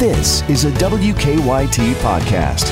[0.00, 2.68] This is a WKYT podcast.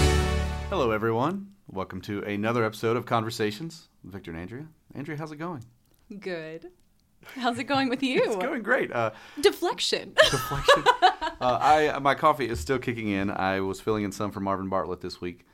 [0.70, 1.48] Hello, everyone.
[1.66, 4.66] Welcome to another episode of Conversations with Victor and Andrea.
[4.94, 5.62] Andrea, how's it going?
[6.18, 6.70] Good.
[7.36, 8.22] How's it going with you?
[8.24, 8.90] It's going great.
[8.90, 9.10] Uh,
[9.42, 10.14] Deflection.
[10.30, 10.84] deflection.
[11.38, 13.30] uh, I my coffee is still kicking in.
[13.30, 15.44] I was filling in some for Marvin Bartlett this week,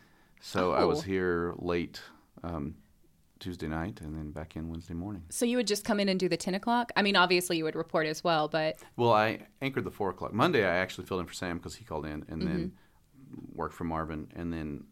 [0.40, 1.02] so I was Oh.
[1.02, 2.00] here late
[2.44, 2.76] um,
[3.44, 5.22] Tuesday night and then back in Wednesday morning.
[5.28, 6.90] so you would just come in and do the 10 o'clock?
[6.96, 10.32] I mean, obviously you would report as well, but Well, I anchored the four o'clock
[10.32, 10.64] Monday.
[10.64, 13.56] I actually filled in for Sam because he called in, and then Mm-hmm.
[13.60, 14.84] worked for Marvin, and then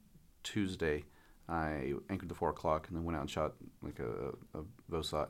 [0.43, 1.05] Tuesday
[1.48, 5.29] I anchored the four o'clock, and then went out and shot like a, a VOSOT,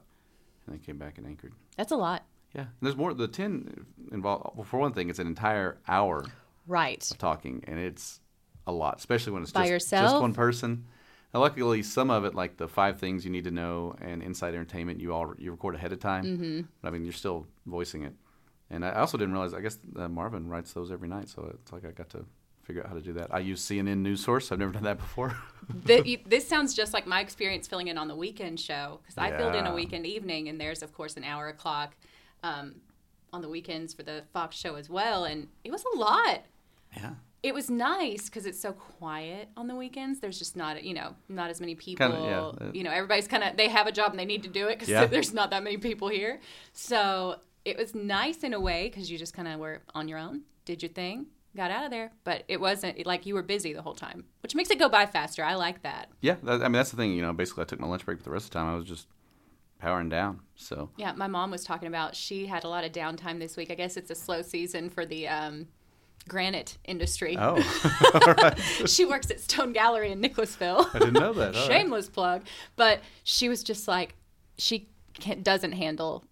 [0.67, 1.53] and then came back and anchored.
[1.77, 2.25] that's a lot.
[2.55, 3.15] Yeah, and there's more.
[3.15, 4.57] The ten involved.
[4.57, 6.25] Well, for one thing, it's an entire hour
[6.67, 7.09] Right.
[7.11, 8.21] of talking, and it's
[8.67, 10.87] a lot, especially when it's By just, just one person.
[11.35, 15.01] Luckily, some of it, like the five things you need to know and inside entertainment,
[15.01, 16.25] you all you record ahead of time.
[16.25, 16.61] Mm-hmm.
[16.83, 18.13] But I mean, you're still voicing it.
[18.71, 19.55] And I also didn't realize.
[19.55, 22.25] I guess uh, Marvin writes those every night, so it's like I got to
[22.63, 23.35] figure out how to do that.
[23.35, 24.53] I use CNN News Source.
[24.53, 25.37] I've never done that before.
[25.87, 29.19] Th- you- this sounds just like my experience filling in on the weekend show because
[29.19, 31.97] I filled in a weekend evening, and there's, of course, an hour o'clock
[32.43, 32.77] um,
[33.33, 35.25] on the weekends for the Fox show as well.
[35.25, 36.43] And it was a lot.
[36.97, 37.15] yeah.
[37.43, 40.21] It was nice because it's so quiet on the weekends.
[40.21, 42.09] There's just not, you know, not as many people.
[42.09, 42.71] Kinda, yeah.
[42.73, 44.77] You know, everybody's kind of they have a job and they need to do it
[44.77, 45.07] because Yeah.
[45.15, 46.41] there's not that many people here.
[46.73, 50.19] So it was nice in a way because you just kind of were on your
[50.19, 51.27] own, did your thing,
[51.57, 52.13] got out of there.
[52.23, 55.07] But it wasn't like you were busy the whole time, which makes it go by
[55.07, 55.43] faster.
[55.45, 56.11] I like that.
[56.21, 57.13] Yeah, that, I mean that's the thing.
[57.13, 58.77] You know, basically, I took my lunch break, but the rest of the time I
[58.77, 59.09] was just
[59.81, 60.41] powering down.
[60.55, 63.69] So Yeah, my mom was talking about she had a lot of downtime this week.
[63.69, 65.67] I guess it's a slow season for the um,
[66.29, 67.37] granite industry.
[67.39, 67.61] oh,
[68.87, 70.87] she works at Stone Gallery in Nicholasville.
[70.95, 71.55] I didn't know that.
[71.57, 71.73] All right.
[71.81, 72.43] Shameless plug.
[72.77, 74.15] But she was just like,
[74.59, 76.25] she can't, doesn't handle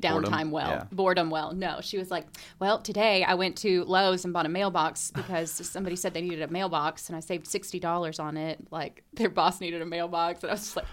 [0.00, 0.50] downtime Boredom?
[0.50, 0.84] well, Yeah.
[0.90, 1.52] boredom well.
[1.52, 2.26] No, she was like,
[2.58, 6.42] well, today I went to Lowe's and bought a mailbox because somebody said they needed
[6.42, 8.58] a mailbox and I saved $60 on it.
[8.70, 10.42] Like their boss needed a mailbox.
[10.42, 10.86] And I was just like,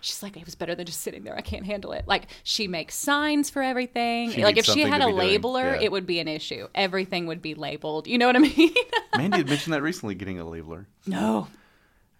[0.00, 1.36] She's like, it was better than just sitting there.
[1.36, 2.04] I can't handle it.
[2.06, 4.30] Like, she makes signs for everything.
[4.30, 5.82] She like, if she had a labeler, Yeah.
[5.82, 6.68] it would be an issue.
[6.74, 8.06] Everything would be labeled.
[8.06, 8.74] You know what I mean?
[9.16, 10.86] Mandy had mentioned that recently, getting a labeler.
[11.06, 11.48] no,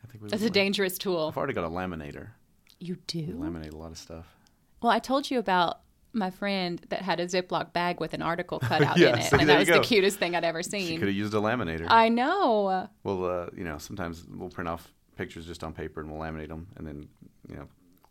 [0.05, 1.29] I think we that's a dangerous tool.
[1.29, 2.29] I've already got a laminator.
[2.79, 3.27] You do?
[3.39, 4.27] Laminate a lot of stuff.
[4.83, 5.81] Well, I told you about
[6.13, 9.23] my friend that had a Ziploc bag with an article cut out Yeah, in it,
[9.25, 10.87] see, and that was you the cutest thing I'd ever seen.
[10.87, 11.87] She could have used a laminator.
[11.89, 12.89] I know.
[13.05, 14.91] well, uh, you know, sometimes we'll print off
[15.21, 17.09] pictures just on paper and we'll laminate them and then,
[17.49, 17.67] you know,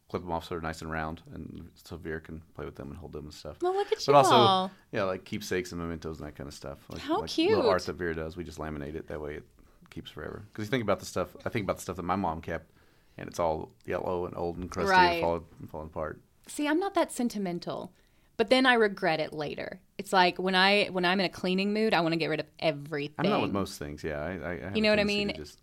[0.10, 2.88] clip them off so they're nice and round, and so Vera can play with them
[2.90, 3.58] and hold them and stuff.
[3.62, 4.72] Well, look at But you also, all.
[4.92, 6.80] yeah, like keepsakes and mementos and that kind of stuff.
[6.90, 9.08] Like, How like Little art that Vera does, we just laminate it.
[9.08, 9.44] That way, it
[9.92, 10.46] keeps forever.
[10.52, 11.30] Because you think about the stuff.
[11.46, 12.72] I think about the stuff that my mom kept,
[13.20, 15.14] and it's all yellow and old and crusty Right.
[15.14, 16.20] and falling, falling apart.
[16.48, 17.94] See, I'm not that sentimental,
[18.36, 19.80] but then I regret it later.
[20.00, 22.40] It's like when I when I'm in a cleaning mood, I want to get rid
[22.40, 23.14] of everything.
[23.20, 24.04] I'm not with most things.
[24.04, 25.34] Yeah, I, I, You know what I mean?
[25.36, 25.60] Just,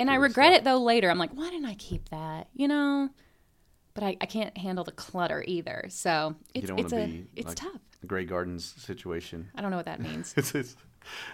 [0.00, 0.60] and I get rid of regret stuff.
[0.60, 1.10] it though later.
[1.10, 2.48] I'm like, why didn't I keep that?
[2.54, 3.08] You know.
[3.94, 5.86] But I, I can't handle the clutter either.
[5.88, 7.80] So it's it's a it's like tough.
[8.00, 9.50] the Grey Gardens situation.
[9.54, 10.32] I don't know what that means.
[10.36, 10.76] it's, it's,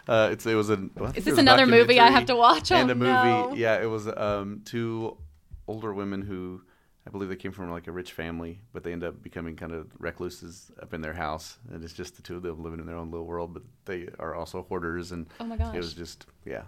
[0.09, 0.89] uh, it's it was a.
[0.97, 2.73] well, Is this another movie I have to watch?
[2.73, 3.55] And Oh, a movie, no.
[3.55, 5.19] yeah, it was um, two
[5.69, 6.63] older women who
[7.07, 9.73] I believe they came from like a rich family, but they end up becoming kind
[9.73, 12.87] of recluses up in their house, and it's just the two of them living in
[12.87, 13.53] their own little world.
[13.53, 16.63] But they are also hoarders, and Oh my gosh, it was just yeah.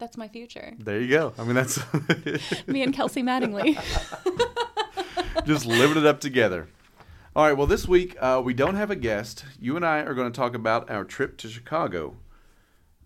[0.00, 0.72] That's my future.
[0.78, 1.34] There you go.
[1.38, 1.78] I mean, that's
[2.66, 3.78] Me and Kelsey Mattingly.
[5.44, 6.68] just living it up together.
[7.36, 7.52] All right.
[7.52, 9.44] Well, this week uh, we don't have a guest.
[9.60, 12.16] You and I are going to talk about our trip to Chicago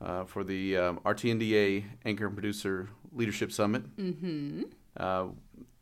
[0.01, 3.97] uh, for the um, RTNDA Anchor and Producer Leadership Summit.
[3.97, 4.63] Mm-hmm.
[4.97, 5.27] Uh,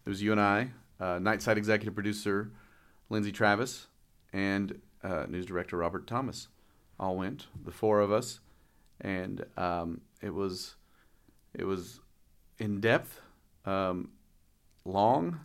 [0.06, 2.50] it was you and I, uh, Nightside Executive Producer
[3.10, 3.88] Lindsay Travis,
[4.32, 6.48] and uh, News Director Robert Thomas.
[6.98, 8.40] All went, the four of us,
[8.98, 10.76] and um, it was
[11.54, 12.00] it was
[12.58, 13.20] in depth,
[13.64, 14.10] um,
[14.84, 15.40] long,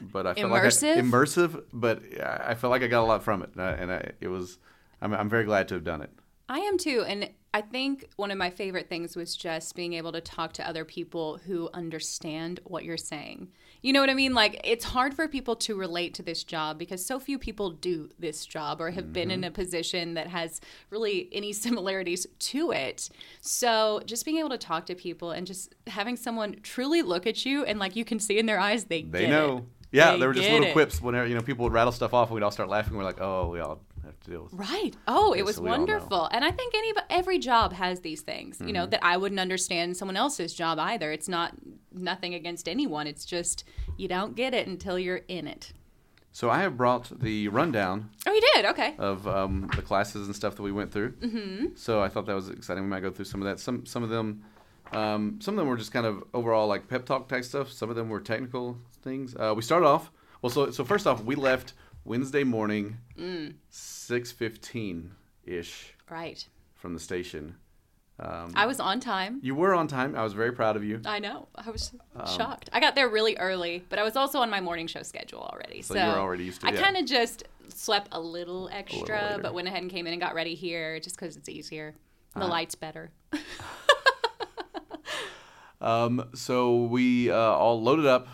[0.00, 0.82] but I felt Immersive?
[0.96, 1.64] like I, immersive.
[1.72, 4.28] But I felt like I got a lot from it, and I, and I, it
[4.28, 4.58] was.
[5.00, 6.10] I'm, I'm very glad to have done it.
[6.52, 7.02] I am too.
[7.08, 10.68] And I think one of my favorite things was just being able to talk to
[10.68, 13.48] other people who understand what you're saying.
[13.80, 14.34] You know what I mean?
[14.34, 18.10] Like, it's hard for people to relate to this job because so few people do
[18.18, 19.48] this job or have been in mm-hmm.
[19.48, 20.60] a position that has
[20.90, 23.08] really any similarities to it.
[23.40, 27.46] So, just being able to talk to people and just having someone truly look at
[27.46, 29.56] you and, like, you can see in their eyes, they, They know.
[29.56, 29.64] It.
[29.92, 30.72] Yeah, They there were just little it.
[30.72, 32.96] quips whenever you know people would rattle stuff off, and we'd all start laughing.
[32.96, 33.78] We're like, oh, we all
[34.24, 34.52] to deal with.
[34.54, 34.96] Right.
[35.06, 35.70] Oh, it was know.
[35.70, 36.28] wonderful.
[36.32, 38.74] And I think any every job has these things, you Mm-hmm.
[38.74, 41.12] know, that I wouldn't understand someone else's job either.
[41.12, 41.52] It's not
[41.92, 43.06] nothing against anyone.
[43.06, 43.64] It's just
[43.96, 45.72] you don't get it until you're in it.
[46.34, 48.64] So I have brought the rundown Oh, you did?
[48.66, 48.94] Okay.
[48.98, 51.12] of um, the classes and stuff that we went through.
[51.12, 51.66] Mm-hmm.
[51.74, 52.84] So I thought that was exciting.
[52.84, 53.60] We might go through some of that.
[53.60, 54.42] Some some of them,
[54.92, 57.70] um, some of them were just kind of overall like pep talk type stuff.
[57.70, 59.34] Some of them were technical things.
[59.38, 60.10] Uh, we started off
[60.40, 60.48] well.
[60.50, 61.74] So so first off, we left
[62.04, 62.98] Wednesday morning,
[63.70, 65.12] six fifteen
[65.44, 66.46] ish Right.
[66.74, 67.56] from the station.
[68.20, 69.40] Um, I was on time.
[69.42, 70.14] you were on time.
[70.14, 71.00] I was very proud of you.
[71.04, 71.48] I know.
[71.54, 72.68] I was Um, shocked.
[72.72, 75.82] I got there really early, but I was also on my morning show schedule already.
[75.82, 76.80] So, So you were already used to I yeah.
[76.82, 79.42] kind of just slept a little extra, later.
[79.42, 81.94] but went ahead and came in and got ready here just because it's easier.
[82.34, 82.48] The Uh-huh.
[82.48, 83.10] light's better.
[85.80, 88.28] Um, so we uh, all loaded up.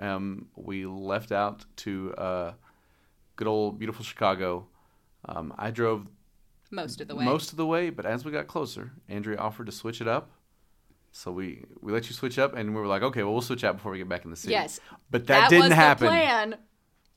[0.00, 2.52] Um, we left out to uh,
[3.36, 4.66] good old beautiful Chicago.
[5.26, 6.06] Um, I drove
[6.70, 7.24] Most of the way.
[7.24, 10.30] most of the way, but as we got closer, Andrea offered to switch it up.
[11.12, 13.62] So we we let you switch up, and we were like, okay, well, we'll switch
[13.62, 14.52] out before we get back in the city.
[14.52, 14.80] Yes.
[15.10, 16.06] but that, didn't was happen.
[16.06, 16.56] The plan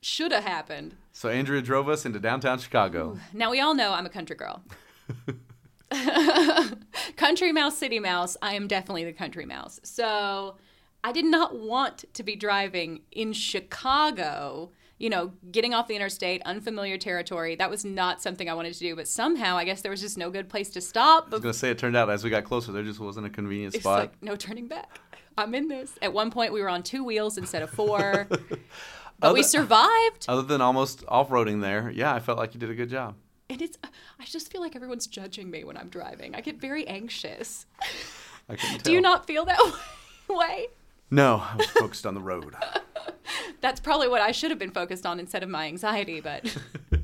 [0.00, 0.94] should have happened.
[1.12, 3.18] So Andrea drove us into downtown Chicago.
[3.32, 4.62] Now we all know I'm a country girl.
[7.16, 8.36] country mouse, city mouse.
[8.42, 9.80] I am definitely the country mouse.
[9.82, 10.56] So
[11.02, 14.70] I did not want to be driving in Chicago.
[14.98, 17.54] You know, getting off the interstate, unfamiliar territory.
[17.54, 18.96] That was not something I wanted to do.
[18.96, 21.26] But somehow, I guess there was just no good place to stop.
[21.28, 23.30] I was gonna say it turned out as we got closer, there just wasn't a
[23.30, 23.98] convenient It's spot.
[24.00, 25.00] like no turning back.
[25.36, 25.96] I'm in this.
[26.02, 28.26] At one point, we were on two wheels instead of four,
[29.20, 30.26] but we survived.
[30.26, 33.14] Other than almost off-roading there, yeah, I felt like you did a good job.
[33.48, 36.34] And it's, I just feel like everyone's judging me when I'm driving.
[36.34, 37.66] I get very anxious.
[38.48, 39.58] I Do you not feel that
[40.28, 40.66] way?
[41.10, 42.54] No, I was focused on the road.
[43.60, 46.56] That's probably what I should have been focused on instead of my anxiety, but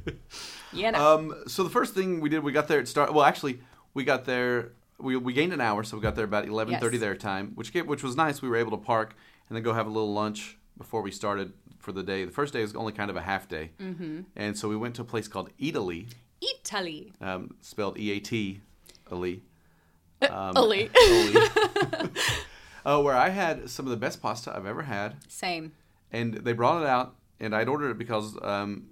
[0.72, 0.90] yeah.
[0.90, 1.14] know.
[1.14, 3.12] Um, so the first thing we did, we got there at start.
[3.12, 3.60] Well, actually,
[3.94, 4.72] we got there.
[4.98, 7.00] We, we gained an hour, so we got there about eleven thirty Yes.
[7.00, 8.40] their time, which gave, which was nice.
[8.42, 9.16] We were able to park
[9.48, 12.24] and then go have a little lunch before we started for the day.
[12.24, 14.20] The first day was only kind of a half day, mm-hmm.
[14.36, 16.06] and so we went to a place called Eataly,
[16.42, 17.12] Eataly.
[17.20, 18.60] um, spelled E A T,
[19.10, 19.42] Ali.
[20.22, 20.90] Um, Eataly.
[22.84, 25.16] Uh, where I had some of the best pasta I've ever had.
[25.28, 25.72] Same.
[26.12, 28.88] and they brought it out, and I'd ordered it because um,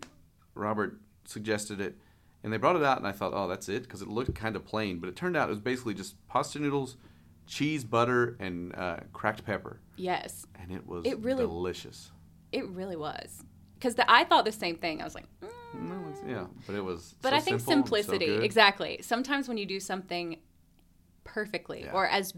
[0.55, 1.97] Robert suggested it,
[2.43, 4.57] and they brought it out, and I thought, oh, that's it, because it looked kind
[4.57, 6.97] of plain, but it turned out it was basically just pasta noodles,
[7.47, 10.47] cheese, butter, and uh, cracked pepper, Yes.
[10.61, 12.11] and it was It really- delicious.
[12.51, 13.43] It really was.
[13.75, 15.01] Because I thought the same thing.
[15.01, 15.49] I was like, mm.
[15.81, 17.15] No, yeah, but it was.
[17.23, 18.45] but so I think simple and so simplicity.
[18.45, 18.99] exactly.
[19.03, 20.37] Sometimes when you do something
[21.25, 21.93] perfectly Yeah.
[21.93, 22.35] or as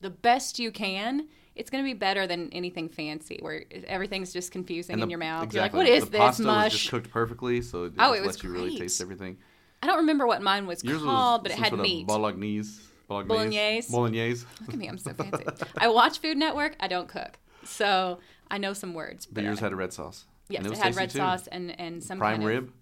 [0.00, 4.50] the best you can, it's going to be better than anything fancy where everything's just
[4.52, 5.44] confusing And in your mouth.
[5.44, 5.58] Exactly.
[5.58, 6.64] You're like, what is the this pasta mush?
[6.64, 9.36] was just cooked perfectly, so it Oh, just it was lets you really taste everything.
[9.82, 12.06] I don't remember what mine was Yours called, was but it had meat.
[12.06, 12.80] Bolognese.
[13.08, 13.34] Bolognese.
[13.36, 13.90] Bolognese.
[13.92, 14.46] Bolognese.
[14.60, 15.44] Look at me, I'm so fancy.
[15.78, 16.76] I watch Food Network.
[16.80, 18.20] I don't cook, so
[18.50, 19.26] I know some words.
[19.26, 20.26] But yours I- had a red sauce.
[20.48, 21.18] yes, it, was had red too.
[21.18, 22.72] sauce and and some Prime kind of- rib,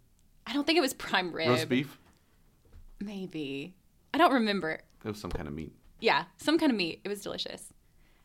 [0.47, 1.49] I don't think it was prime rib.
[1.49, 1.99] roast beef.
[3.01, 3.75] Maybe
[4.13, 4.71] I don't remember.
[4.73, 5.73] It was some kind of meat.
[6.01, 7.01] Yeah, some kind of meat.
[7.05, 7.73] It was delicious.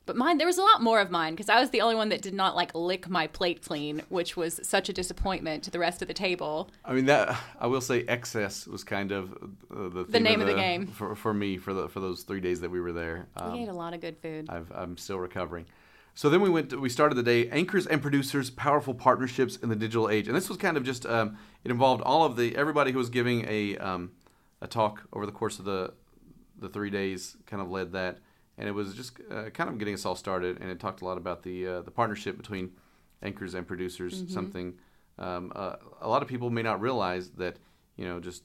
[0.05, 2.09] But mine, there was a lot more of mine because I was the only one
[2.09, 5.79] that did not like lick my plate clean, which was such a disappointment to the
[5.79, 6.69] rest of the table.
[6.83, 10.47] I mean that I will say excess was kind of uh, the theme name of
[10.47, 10.87] the game.
[10.87, 13.27] for for me for the for those three days that we were there.
[13.37, 14.49] We Um, ate a lot of good food.
[14.49, 15.67] I've, I'm still recovering.
[16.15, 16.71] So then we went.
[16.71, 17.49] To, we started the day.
[17.49, 21.05] Anchors and producers, powerful partnerships in the digital age, and this was kind of just.
[21.05, 24.11] Um, it involved all of the everybody who was giving a um,
[24.61, 25.93] a talk over the course of the
[26.63, 27.37] the three days.
[27.45, 28.17] Kind of led that,
[28.57, 30.59] and it was just uh, kind of getting us all started.
[30.59, 32.71] And it talked a lot about the uh, the partnership between
[33.21, 34.23] anchors and producers.
[34.23, 34.33] Mm-hmm.
[34.33, 34.73] Something
[35.19, 37.57] um, uh, a lot of people may not realize that
[37.97, 38.43] you know just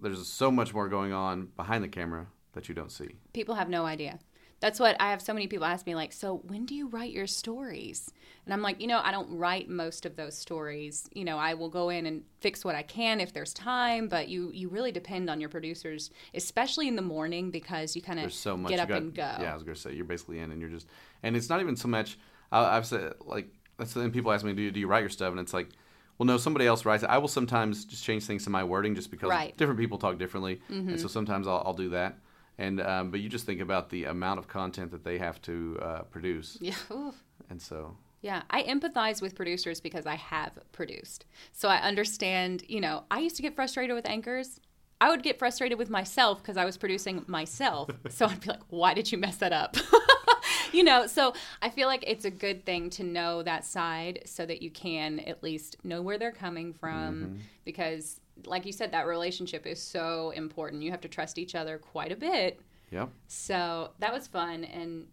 [0.00, 3.16] there's so much more going on behind the camera that you don't see.
[3.32, 4.18] People have no idea.
[4.60, 7.12] That's what I have so many people ask me, like, so when do you write
[7.12, 8.10] your stories?
[8.44, 11.08] And I'm like, you know, I don't write most of those stories.
[11.12, 14.28] You know, I will go in and fix what I can if there's time, but
[14.28, 18.32] you you really depend on your producers, especially in the morning because you kind of
[18.32, 18.70] so much.
[18.70, 19.22] get up got- and go.
[19.40, 20.88] Yeah, I was gonna say you're basically in, and you're just,
[21.22, 22.18] and it's not even so much.
[22.50, 25.10] I, I've said like that's then people ask me, do you, do you write your
[25.10, 25.30] stuff?
[25.30, 25.68] And it's like,
[26.16, 27.10] well, no, somebody else writes it.
[27.10, 29.50] I will sometimes just change things in my wording just because Right.
[29.50, 29.56] Mm-hmm.
[29.56, 32.18] different people talk differently, and so sometimes I'll, I'll do that.
[32.58, 35.78] And um, but you just think about the amount of content that they have to
[35.80, 36.74] uh, produce, Yeah.
[36.92, 37.14] oof.
[37.48, 41.24] and so Yeah, I empathize with producers because I have produced.
[41.52, 44.60] So I understand, you know, I used to get frustrated with anchors.
[45.00, 47.88] I would get frustrated with myself because I was producing myself.
[48.10, 49.76] so I'd be like, why did you mess that up?
[50.72, 54.44] you know, so I feel like it's a good thing to know that side so
[54.46, 59.06] that you can at least know where they're coming from because like you said that
[59.06, 60.82] relationship is so important.
[60.82, 62.60] You have to trust each other quite a bit.
[62.90, 63.10] yep.
[63.26, 65.06] So that was fun and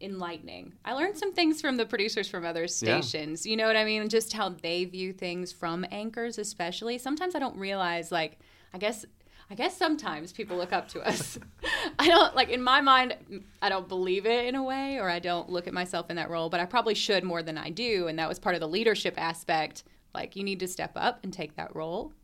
[0.00, 0.74] enlightening.
[0.84, 3.46] I learned some things from the producers from other stations.
[3.46, 4.08] You know what I mean?
[4.08, 6.98] Just how they view things from anchors, especially.
[6.98, 8.38] Sometimes I don't realize, like,
[8.72, 9.04] I guess.
[9.50, 11.38] I guess sometimes people look up to us.
[11.98, 13.14] I don't like in my mind
[13.60, 16.30] I don't believe it in a way or I don't look at myself in that
[16.30, 18.68] role, but I probably should more than I do and that was part of the
[18.68, 19.84] leadership aspect.
[20.14, 22.14] Like you need to step up and take that role.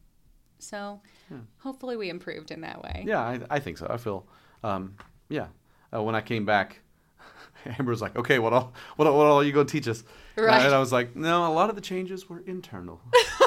[0.62, 1.00] So,
[1.58, 3.04] hopefully we improved in that way.
[3.06, 3.86] Yeah, I, I think so.
[3.88, 4.26] I feel,
[4.62, 4.94] um,
[5.28, 5.46] yeah.
[5.92, 6.80] Uh, when I came back,
[7.78, 9.88] Amber was like, "Okay, what all, what, all- what all are you going to teach
[9.88, 10.04] us?"
[10.62, 13.00] I- And I was like, "No, a lot of the changes were internal."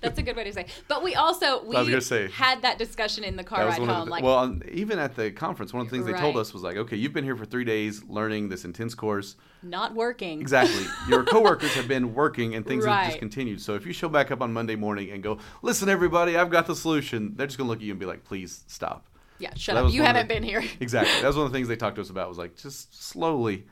[0.00, 0.66] That's a good way to say.
[0.88, 2.28] But we also we I was gonna say.
[2.30, 4.06] had that discussion in the car ride home.
[4.06, 6.54] the, like, well, um, even at the conference, one of the things they told us
[6.54, 9.36] was like, "Okay, you've been here for three days learning this intense course.
[9.62, 10.40] not working.
[10.40, 10.84] Exactly.
[11.08, 13.60] Your coworkers have been working, and things have just continued.
[13.60, 16.66] So if you show back up on Monday morning and go, "Listen, everybody, I've got
[16.66, 19.06] the solution," they're just going to look at you and be like, "Please stop."
[19.38, 19.92] Yeah, shut that up.
[19.92, 20.62] You haven't the- been here.
[20.80, 21.20] Exactly.
[21.20, 22.28] That was one of the things they talked to us about.
[22.28, 23.66] Was like just slowly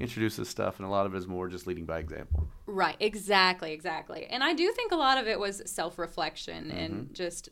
[0.00, 2.48] introduce this stuff, and a lot of it is more just leading by example.
[2.66, 4.26] Right, exactly, exactly.
[4.26, 6.76] And I do think a lot of it was self reflection Mm-hmm.
[6.78, 7.48] and just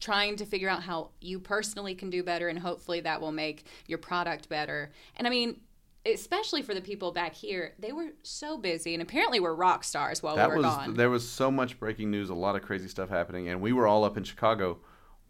[0.00, 3.66] trying to figure out how you personally can do better, and hopefully that will make
[3.86, 4.90] your product better.
[5.16, 5.60] And I mean,
[6.06, 10.22] especially for the people back here, they were so busy, and apparently we're rock stars
[10.22, 10.94] while That we were was gone.
[10.94, 13.86] there was so much breaking news, a lot of crazy stuff happening, and we were
[13.86, 14.78] all up in Chicago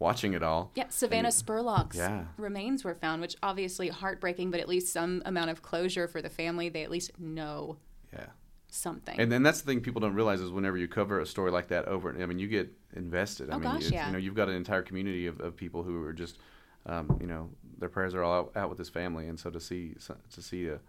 [0.01, 0.71] watching it all.
[0.75, 2.25] Yeah, Savannah And- Spurlock's Yeah.
[2.35, 6.29] remains were found, which obviously heartbreaking, but at least some amount of closure for the
[6.29, 6.67] family.
[6.69, 7.77] They at least know
[8.11, 8.25] Yeah.
[8.67, 9.19] something.
[9.19, 11.67] And then that's the thing people don't realize is whenever you cover a story like
[11.67, 13.51] that over, I mean, you get invested.
[13.51, 14.07] I Oh, mean, gosh, yeah.
[14.07, 16.39] you know, you've got an entire community of, of people who are just,
[16.87, 19.59] um, you know, their prayers are all out, out with this family, and so to
[19.59, 19.95] see
[20.31, 20.79] to see a,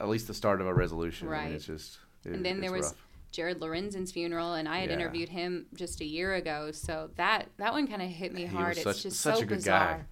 [0.00, 1.52] at least the start of a resolution, I mean, Right.
[1.52, 1.98] it's just.
[2.24, 3.05] It, and then it's there was rough.
[3.36, 4.96] Jared Lorenzen's funeral, and I had Yeah.
[4.96, 6.72] interviewed him just a year ago.
[6.72, 8.76] So that that one kind of hit me hard.
[8.78, 9.98] was It's just such so a good bizarre.
[9.98, 10.04] guy.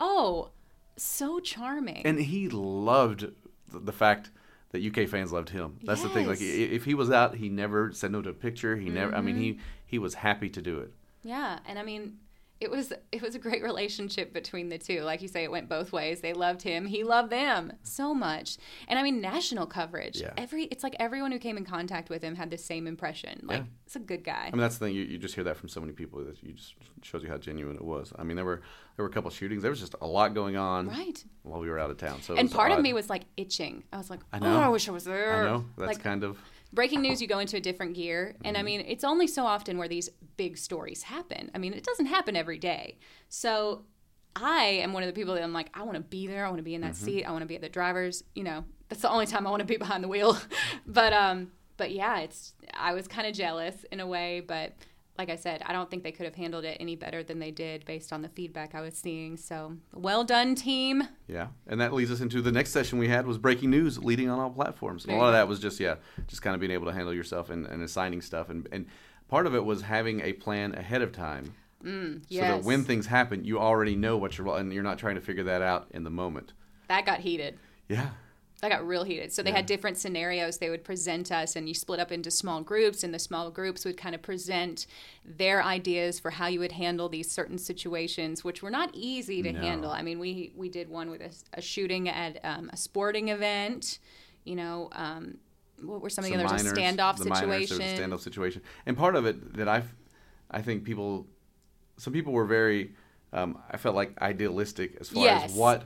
[0.00, 0.50] Oh,
[0.96, 2.04] so charming.
[2.04, 3.26] and he loved
[3.72, 4.30] the, fact
[4.72, 5.78] that UK fans loved him.
[5.84, 6.26] That's the thing.
[6.26, 8.76] Like, if he was out, he never said no to a picture.
[8.76, 9.14] He never.
[9.14, 9.62] I mean, he Mm-hmm.
[9.86, 10.92] he was happy to do it.
[11.22, 12.18] yeah, and I mean,
[12.62, 15.00] it was it was a great relationship between the two.
[15.00, 16.20] Like you say, it went both ways.
[16.20, 16.86] They loved him.
[16.86, 18.56] He loved them so much.
[18.86, 20.20] And I mean, national coverage.
[20.20, 20.32] Yeah.
[20.36, 23.40] Every it's like everyone who came in contact with him had the same impression.
[23.42, 23.64] Like Yeah.
[23.84, 24.44] it's a good guy.
[24.46, 24.94] I mean, that's the thing.
[24.94, 27.36] You, you just hear that from so many people that you just shows you how
[27.36, 28.12] genuine it was.
[28.16, 28.62] I mean, there were
[28.96, 29.62] there were a couple shootings.
[29.62, 31.24] There was just a lot going on right.
[31.42, 32.22] while we were out of town.
[32.22, 33.82] So And part of me was like itching.
[33.92, 34.60] I was like, I oh, know.
[34.60, 35.34] I wish I was there.
[35.34, 36.38] I know that's like, kind of
[36.72, 38.34] breaking news you go into a different gear.
[38.44, 38.60] And Mm-hmm.
[38.60, 41.50] i mean it's only so often where these big stories happen.
[41.54, 42.98] I mean it doesn't happen every day.
[43.28, 43.84] So
[44.34, 46.44] i am one of the people that i'm like i want to be there.
[46.46, 47.04] I want to be in that Mm-hmm.
[47.04, 47.24] seat.
[47.24, 48.24] I want to be at the driver's.
[48.34, 50.36] You know that's the only time i want to be behind the wheel.
[50.86, 54.72] But um but yeah it's i was kind of jealous in a way but
[55.18, 57.50] like i said i don't think they could have handled it any better than they
[57.50, 61.46] did based on the feedback i was seeing so well done team yeah.
[61.66, 64.38] And that leads us into the next session we had was breaking news, leading on
[64.38, 65.06] all platforms.
[65.06, 65.94] And a lot of that was just yeah,
[66.26, 68.50] just kind of being able to handle yourself and, and assigning stuff.
[68.50, 68.84] And and
[69.28, 71.54] part of it was having a plan ahead of time.
[71.82, 72.22] Yes.
[72.28, 75.22] So that when things happen, you already know what you're and you're not trying to
[75.22, 76.52] figure that out in the moment.
[76.88, 78.10] that got heated Yeah.
[78.62, 79.32] That got real heated.
[79.32, 79.56] So they Yeah.
[79.56, 83.12] had different scenarios they would present us, and you split up into small groups, and
[83.12, 84.86] the small groups would kind of present
[85.24, 89.52] their ideas for how you would handle these certain situations, which were not easy to
[89.52, 89.58] No.
[89.58, 89.90] handle.
[89.90, 93.98] I mean, we we did one with a, a shooting at um, a sporting event.
[94.44, 95.38] You know, um,
[95.80, 96.52] what were some of the others?
[96.64, 97.78] minors, a standoff the minors, situation.
[97.78, 99.82] there was a standoff situation, and part of it that I,
[100.52, 101.26] I think people,
[101.96, 102.94] some people were very,
[103.32, 105.50] um, I felt like idealistic as far Yes.
[105.50, 105.84] as what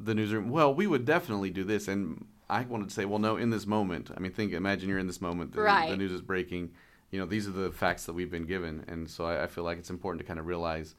[0.00, 0.48] the newsroom.
[0.50, 3.66] Well, we would definitely do this, and I wanted to say, well, no, in this
[3.66, 4.10] moment.
[4.16, 5.52] I mean, think, imagine you're in this moment.
[5.52, 5.90] The, Right.
[5.90, 6.70] the news is breaking.
[7.10, 9.64] You know, these are the facts that we've been given, and so I, I feel
[9.64, 10.94] like it's important to kind of realize.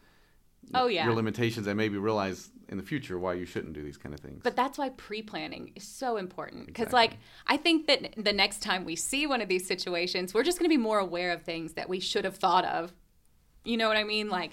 [0.73, 1.05] Oh, yeah.
[1.05, 4.19] Your limitations, and maybe realize in the future why you shouldn't do these kind of
[4.19, 4.41] things.
[4.43, 6.97] But that's why pre-planning is so important because, Exactly.
[7.17, 10.59] like, I think that the next time we see one of these situations, we're just
[10.59, 12.93] going to be more aware of things that we should have thought of.
[13.63, 14.29] You know what I mean?
[14.29, 14.51] Like,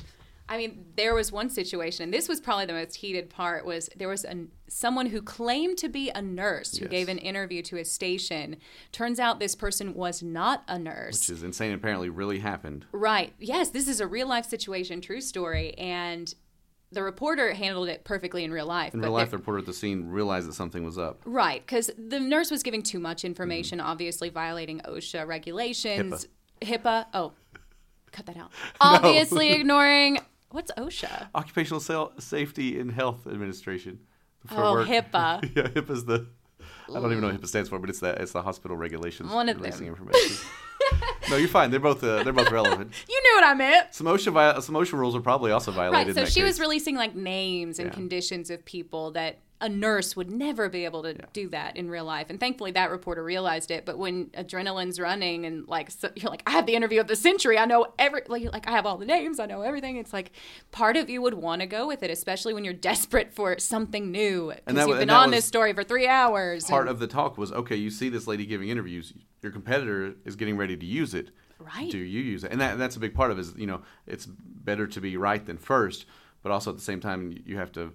[0.49, 3.67] I mean, there was one situation, and this was probably the most heated part.
[3.67, 6.91] Was there was an someone who claimed to be a nurse who Yes.
[6.91, 8.57] gave an interview to a station.
[8.93, 11.21] Turns out this person was not a nurse.
[11.21, 11.73] which is insane.
[11.73, 12.87] Apparently, really happened.
[12.93, 13.33] Right.
[13.39, 16.33] Yes, this is a real life situation, true story, and
[16.93, 18.95] the reporter handled it perfectly in real life.
[18.95, 21.21] In real life, the reporter at the scene realized that something was up.
[21.25, 23.29] Right, because the nurse was giving too much mm-hmm.
[23.29, 26.29] information, obviously violating OSHA regulations.
[26.63, 27.07] HIPAA.
[27.13, 27.33] Oh,
[28.13, 28.51] cut that out.
[28.81, 30.19] Obviously ignoring
[30.57, 31.29] what's OSHA?
[31.35, 34.01] Occupational Sa- Safety and Health Administration.
[34.47, 34.89] For Oh, work.
[34.89, 35.43] HIPAA.
[35.57, 36.27] yeah, HIPAA's the.
[36.89, 39.31] I don't even know what HIPAA stands for, but it's that it's the hospital regulations
[39.31, 39.95] One of releasing them.
[39.95, 40.37] information.
[41.31, 41.71] no, you're fine.
[41.71, 42.93] They're both uh, they're both relevant.
[43.09, 43.95] You knew what I meant.
[43.95, 46.17] Some OSHA, vi- some OSHA rules are probably also violated.
[46.17, 47.95] Right, so she was releasing like names and Yeah.
[47.95, 52.05] conditions of people that a nurse would never be able to do that in real
[52.05, 52.27] life.
[52.29, 53.87] And thankfully, that reporter realized it.
[53.87, 57.17] But when adrenaline's running and like so you're like, I have the interview of the
[57.17, 57.59] century.
[57.59, 59.41] I know every like, like I have all the names.
[59.41, 59.97] I know everything.
[59.97, 60.33] It's like
[60.73, 64.11] part of you would want to go with it, especially when you're desperate for something
[64.11, 66.67] new because you've been on this story for three hours.
[66.67, 67.77] Part and- of the talk was okay.
[67.77, 69.15] You see this lady giving interviews.
[69.43, 71.31] Your competitor is getting ready to use it.
[71.59, 71.91] Right.
[71.91, 72.53] Do you use it?
[72.53, 73.43] And that, that's a big part of it.
[73.43, 76.05] Is you know it's better to be right than first,
[76.43, 77.95] but also at the same time you have to.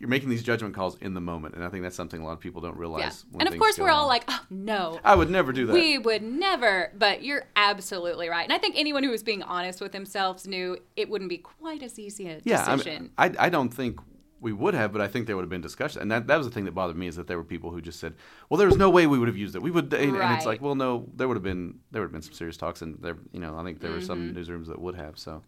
[0.00, 2.32] You're making these judgment calls in the moment, and I think that's something a lot
[2.32, 3.24] of people don't realize.
[3.32, 3.38] yeah.
[3.40, 4.08] And of course, we're all on.
[4.08, 4.98] like, oh, no.
[5.04, 5.74] I would never do that.
[5.74, 8.44] We would never, but you're absolutely right.
[8.44, 11.82] And I think anyone who was being honest with themselves knew it wouldn't be quite
[11.82, 13.02] as easy a yeah, I, decision.
[13.02, 14.00] mean, I, I don't think
[14.40, 16.00] we would have, but I think there would have been discussion.
[16.00, 17.82] And that, that was the thing that bothered me is that there were people who
[17.82, 18.14] just said,
[18.48, 19.60] "Well, there's no way we would have used it.
[19.60, 22.12] We would," and, and it's like, well, no, there would have been there would have
[22.12, 24.38] been some serious talks, and there, you know, I think there were some Mm-hmm.
[24.38, 25.18] newsrooms that would have.
[25.18, 25.42] So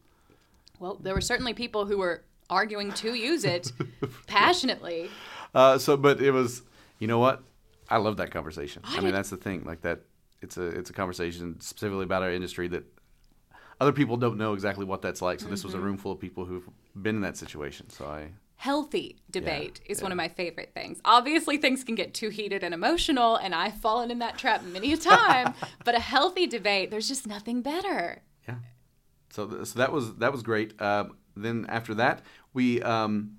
[0.78, 3.72] well, there were certainly people who were arguing to use it
[4.26, 5.10] passionately.
[5.54, 6.62] Uh, so, but it was,
[6.98, 7.42] you know what?
[7.88, 8.82] I love that conversation.
[8.84, 9.64] I, I mean, that's the thing.
[9.64, 10.00] Like that,
[10.40, 12.84] it's a it's a conversation specifically about our industry that
[13.80, 15.40] other people don't know exactly what that's like.
[15.40, 15.68] So this Mm-hmm.
[15.68, 16.68] was a room full of people who've
[17.00, 17.90] been in that situation.
[17.90, 21.00] So I, Healthy debate is one of my favorite things.
[21.04, 24.92] Obviously, things can get too heated and emotional, and I've fallen in that trap many
[24.92, 25.52] a time.
[25.84, 28.22] but a healthy debate, there's just nothing better.
[28.48, 28.54] yeah.
[29.30, 30.80] So, th- so that was that was great.
[30.80, 32.22] Uh, then after that,
[32.52, 33.38] we um,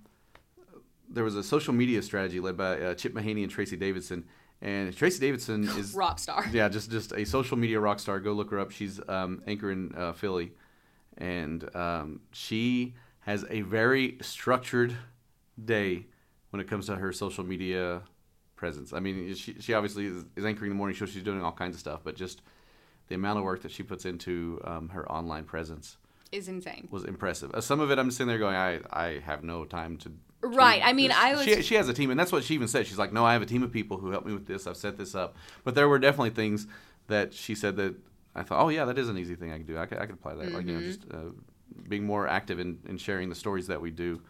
[1.09, 4.25] there was a social media strategy led by uh, Chip Mahaney and Tracy Davidson.
[4.61, 6.45] And Tracy Davidson is Rock star.
[6.51, 8.19] Yeah, just just a social media rock star.
[8.19, 8.71] Go look her up.
[8.71, 10.53] She's um, anchor in uh, Philly,
[11.17, 14.95] and um, she has a very structured
[15.63, 16.07] day
[16.49, 18.01] when it comes to her social media
[18.55, 18.93] presence.
[18.93, 21.05] I mean, she she obviously is, is anchoring the morning show.
[21.05, 22.41] She's doing all kinds of stuff, but just
[23.09, 25.97] the amount of work that she puts into um, her online presence
[26.33, 26.87] Is insane.
[26.91, 27.53] was impressive.
[27.53, 30.11] Uh, some of it, I'm sitting there going, I I have no time to.
[30.41, 30.81] Right.
[30.83, 31.17] I mean, this.
[31.17, 32.85] I was- She, she has a team, and that's what she even said.
[32.87, 34.67] She's like, no, I have a team of people who help me with this.
[34.67, 36.67] I've set this up, but there were definitely things
[37.07, 37.95] that she said that
[38.35, 39.77] I thought, oh yeah, that is an easy thing I could do.
[39.77, 40.51] I could, I could apply that.
[40.51, 40.87] Like you know, Mm-hmm.
[40.87, 41.31] just uh,
[41.87, 44.21] being more active in, in sharing the stories that we do.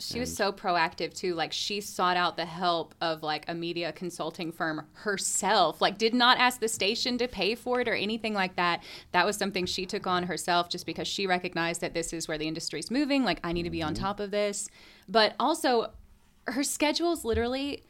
[0.00, 1.34] She was so proactive too.
[1.34, 5.80] Like she sought out the help of like a media consulting firm herself.
[5.80, 8.82] Like did not ask the station to pay for it or anything like that.
[9.12, 12.38] That was something she took on herself just because she recognized that this is where
[12.38, 13.24] the industry's moving.
[13.24, 14.04] Like I need to be on mm-hmm.
[14.04, 14.68] top of this.
[15.08, 15.90] But also
[16.46, 17.82] her schedule's literally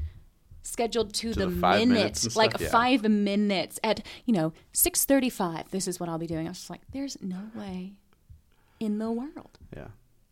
[0.63, 2.69] scheduled to, To the, the minute, minutes like yeah.
[2.69, 5.71] five minutes at you know six thirty-five.
[5.71, 6.47] This is what I'll be doing.
[6.47, 7.95] I was just like, there's no way
[8.81, 9.59] in the world.
[9.77, 9.89] Yeah.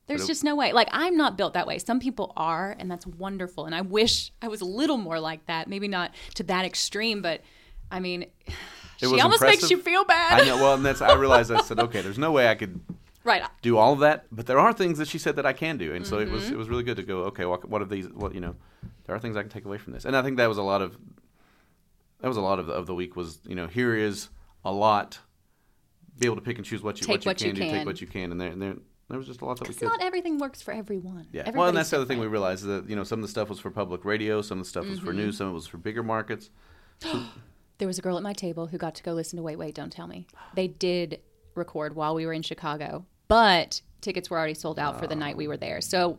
[0.07, 0.73] There's it- just no way.
[0.73, 1.79] Like I'm not built that way.
[1.79, 3.67] Some people are, and that's wonderful.
[3.67, 5.69] And I wish I was a little more like that.
[5.69, 7.41] Maybe not to that extreme, but
[7.91, 8.27] I mean,
[8.99, 10.43] she almost makes you feel bad.
[10.43, 10.57] I know.
[10.57, 12.81] Well, and that's I realized I said, okay, there's no way I could
[13.25, 13.43] Right.
[13.61, 15.93] do all of that, but there are things that she said that I can do,
[15.95, 16.33] and so it Mm-hmm.
[16.35, 17.19] was it was really good to go.
[17.25, 18.07] Okay, what, what are these?
[18.09, 18.55] What you know,
[19.05, 20.63] there are things I can take away from this, and I think that was a
[20.63, 20.97] lot of
[22.21, 24.29] that was a lot of the, of the week was you know here is
[24.65, 25.19] a lot,
[26.19, 27.71] be able to pick and choose what you Take what you what you can do,
[27.79, 28.77] take what you can, and there and there
[29.09, 29.87] there was just a lot that we could.
[29.89, 31.27] not everything works for everyone.
[31.33, 33.19] yeah, well, and Everybody's that's the other thing we realized is that you know some
[33.21, 35.17] of the stuff was for public radio, some of the stuff was for Mm-hmm.
[35.19, 36.51] news, some of it was for bigger markets.
[37.79, 39.75] There was a girl at my table who got to go listen to Wait, Wait,
[39.75, 40.27] Don't Tell Me.
[40.55, 41.21] They did
[41.55, 45.37] record while we were in Chicago, but tickets were already sold out for the night
[45.37, 45.83] we were there.
[45.83, 46.19] So,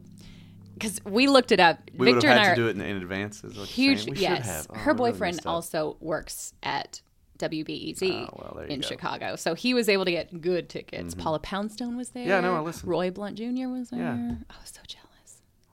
[0.76, 2.76] because we looked it up, We would Victor have and had I to do it
[2.76, 3.44] in, in advance.
[3.44, 4.08] Is what you're huge.
[4.08, 4.68] We Yes, have.
[4.70, 7.02] Oh, her boyfriend also works at
[7.38, 8.88] WBEZ Oh, ah, well, in go.
[8.88, 11.14] Chicago, so he was able to get good tickets.
[11.14, 11.22] Mm-hmm.
[11.24, 12.28] Paula Poundstone was there.
[12.28, 12.90] Yeah, no, I listened.
[12.90, 13.68] Roy Blount Jr.
[13.68, 14.00] was there.
[14.00, 14.36] Yeah.
[14.50, 15.04] I was so jealous.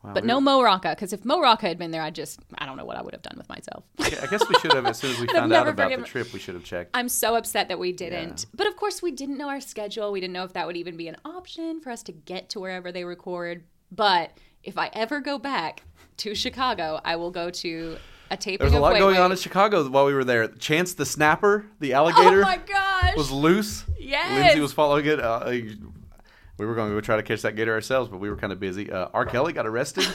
[0.02, 2.10] Wow, But we no were- Mo Rocca, because if Mo Rocca had been there, I
[2.10, 3.84] just I don't know what I would have done with myself.
[3.98, 6.38] I guess we should have, as soon as we found out about the trip, we
[6.38, 6.90] should have checked.
[6.94, 8.40] I'm so upset that we didn't.
[8.42, 8.50] Yeah.
[8.54, 10.12] But of course, we didn't know our schedule.
[10.12, 12.60] We didn't know if that would even be an option for us to get to
[12.60, 13.64] wherever they record.
[13.90, 15.82] But if I ever go back
[16.18, 17.96] to Chicago, I will go to
[18.30, 18.58] a taping.
[18.58, 20.48] There was a lot going on in Chicago while we were there.
[20.48, 23.16] Chance the Snapper, the Oh alligator, my gosh!
[23.16, 23.84] was loose.
[23.98, 24.30] Yes.
[24.42, 25.20] Lindsay was following it.
[25.20, 25.44] Uh,
[26.58, 28.52] we were going to go try to catch that gator ourselves, but we were kind
[28.52, 28.90] of busy.
[28.90, 29.26] Uh, R.
[29.26, 30.06] Kelly got arrested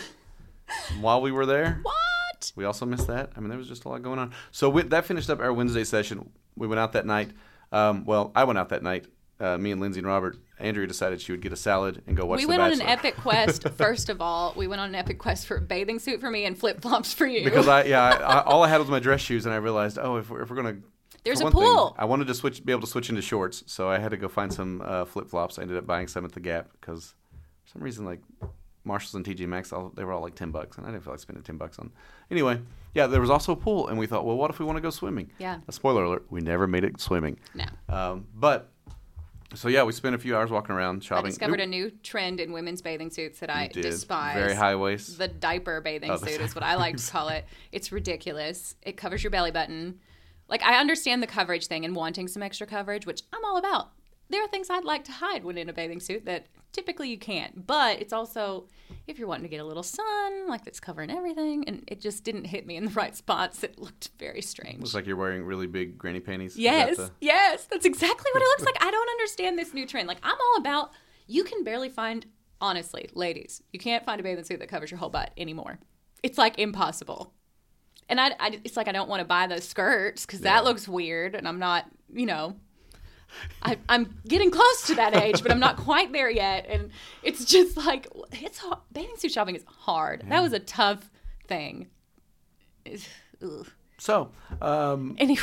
[1.01, 1.79] while we were there.
[1.83, 2.51] what?
[2.55, 3.31] We also missed that.
[3.35, 4.31] I mean, there was just a lot going on.
[4.51, 6.29] So we, that finished up our Wednesday session.
[6.55, 7.31] We went out that night.
[7.71, 9.05] Um, well, I went out that night.
[9.39, 10.37] Uh, me and Lindsay and Robert.
[10.59, 13.15] Andrea decided she would get a salad and go watch We went on an epic
[13.25, 13.69] quest.
[13.69, 16.43] First of all, we went on an epic quest for a bathing suit for me
[16.43, 17.45] and flip flops for you.
[17.45, 19.97] because I yeah I, I, all I had was my dress shoes and I realized
[19.97, 20.79] oh if we're, if we're gonna
[21.23, 21.95] There's a one thing, pool.
[21.97, 24.27] I wanted to switch be able to switch into shorts so I had to go
[24.27, 27.13] find some uh, flip flops I ended up buying some at the Gap because
[27.63, 28.19] for some reason like
[28.83, 31.13] Marshalls and TJ Maxx all, they were all like ten bucks and I didn't feel
[31.13, 31.91] like spending ten bucks on
[32.29, 32.59] anyway
[32.93, 34.81] yeah there was also a pool and we thought well what if we want to
[34.81, 35.59] go swimming Yeah.
[35.67, 37.65] a spoiler alert we never made it swimming no.
[37.87, 38.71] um, but
[39.55, 41.25] So yeah, we spent a few hours walking around shopping.
[41.25, 44.35] I discovered Oop, a new trend in women's bathing suits that I despise.
[44.35, 45.17] Very high waist.
[45.17, 47.45] The diaper bathing Oh, the suit is what I like to call it.
[47.71, 48.75] It's ridiculous.
[48.83, 49.99] It covers your belly button.
[50.47, 53.91] Like I understand the coverage thing and wanting some extra coverage, which I'm all about.
[54.29, 57.17] There are things I'd like to hide when in a bathing suit that typically you
[57.17, 57.65] can't.
[57.67, 58.67] But it's also
[59.07, 62.23] if you're wanting to get a little sun, like that's covering everything, and it just
[62.23, 63.63] didn't hit me in the right spots.
[63.63, 64.79] It looked very strange.
[64.79, 66.55] Looks like you're wearing really big granny panties.
[66.55, 68.83] That Yes, the- yes, that's exactly what it looks like.
[68.83, 70.07] I don't understand this new trend.
[70.07, 70.91] Like, I'm all about
[71.27, 72.25] you can barely find,
[72.59, 75.79] honestly, ladies, you can't find a bathing suit that covers your whole butt anymore.
[76.23, 77.33] It's like impossible.
[78.09, 80.55] And I, I it's like I don't want to buy those skirts because Yeah.
[80.55, 82.55] that looks weird, and I'm not, you know.
[83.61, 86.65] I, I'm getting close to that age, but I'm not quite there yet.
[86.67, 86.91] And
[87.23, 88.79] it's just like it's hard.
[88.91, 90.23] bathing suit shopping is hard.
[90.29, 91.09] That was a tough
[91.47, 91.87] thing.
[93.97, 95.41] So, um, Anyway,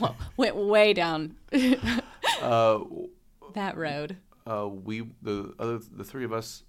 [0.00, 1.36] well, went way down
[2.40, 2.78] uh,
[3.54, 4.16] that road.
[4.46, 6.64] uh, we the other the three of us,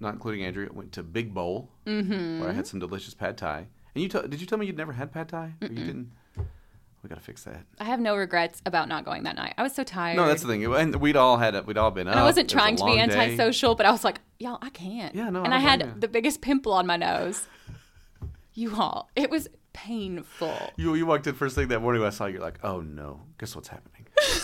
[0.00, 3.66] not including Andrea, went to Big Bowl where I had some delicious pad thai.
[3.94, 5.52] And you t- did you tell me you'd never had pad thai?
[5.60, 6.12] Or you didn't?
[7.02, 7.64] We gotta fix that.
[7.78, 9.54] I have no regrets about not going that night.
[9.56, 10.16] I was so tired.
[10.16, 10.64] No, that's the thing.
[10.74, 11.64] And we'd all had it.
[11.66, 12.16] we'd all been up.
[12.16, 13.18] I wasn't It was trying to be long day.
[13.32, 15.14] antisocial, but I was like, y'all, I can't.
[15.14, 15.94] Yeah, no, And I I, had you.
[15.98, 17.46] the biggest pimple on my nose.
[18.52, 20.54] You all, it was painful.
[20.76, 22.02] You you walked in first thing that morning.
[22.02, 22.34] when I saw you.
[22.34, 24.06] You're like, oh no, guess what's happening?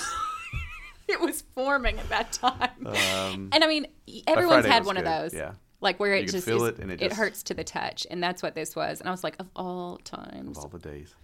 [1.08, 2.84] It was forming at that time.
[2.84, 3.86] Um, and I mean,
[4.26, 5.32] everyone's had one of those.
[5.32, 5.52] yeah.
[5.80, 7.62] Like where it could just feel is- it and it it just- hurts to the
[7.62, 8.98] touch, and that's what this was.
[9.00, 10.58] And I was like, of all times.
[10.58, 11.14] of all the days.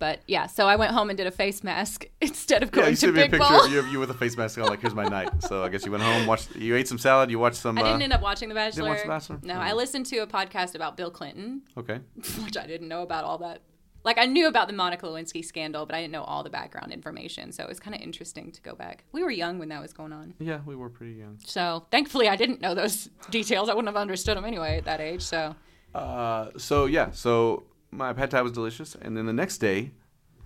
[0.00, 2.88] But yeah, so I went home and did a face mask instead of Yeah, going
[2.88, 3.64] you to sent me a Big picture Bowl.
[3.66, 4.66] of you, of you with a face mask on.
[4.66, 5.30] Like, here's my night.
[5.44, 7.78] So I guess you went home, watched, you ate some salad, you watched some.
[7.78, 8.88] I uh, didn't end up watching The Bachelor.
[8.88, 9.38] watch The Bachelor?
[9.44, 9.58] No, Oh.
[9.60, 12.00] I listened to a podcast about Bill Clinton, okay.
[12.44, 13.60] which I didn't know about all that.
[14.02, 16.90] Like I knew about the Monica Lewinsky scandal, but I didn't know all the background
[16.90, 17.52] information.
[17.52, 19.04] So it was kind of interesting to go back.
[19.12, 20.32] We were young when that was going on.
[20.38, 21.36] Yeah, we were pretty young.
[21.44, 23.68] So thankfully, I didn't know those details.
[23.68, 25.20] I wouldn't have understood them anyway at that age.
[25.20, 25.54] So
[25.94, 29.92] Uh, so yeah, so my pad thai was delicious, and then the next day,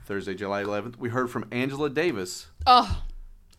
[0.07, 3.03] Thursday, July 11th, we heard from Angela Davis, oh,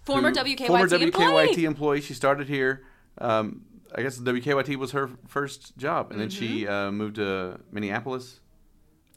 [0.04, 1.66] former who- WKYT former WKYT employee.
[1.66, 2.02] employee.
[2.02, 2.84] She started here.
[3.20, 3.62] Um,
[3.96, 6.72] I guess WKYT was her first job, and then she Mm-hmm.
[6.74, 8.40] uh, moved to Minneapolis,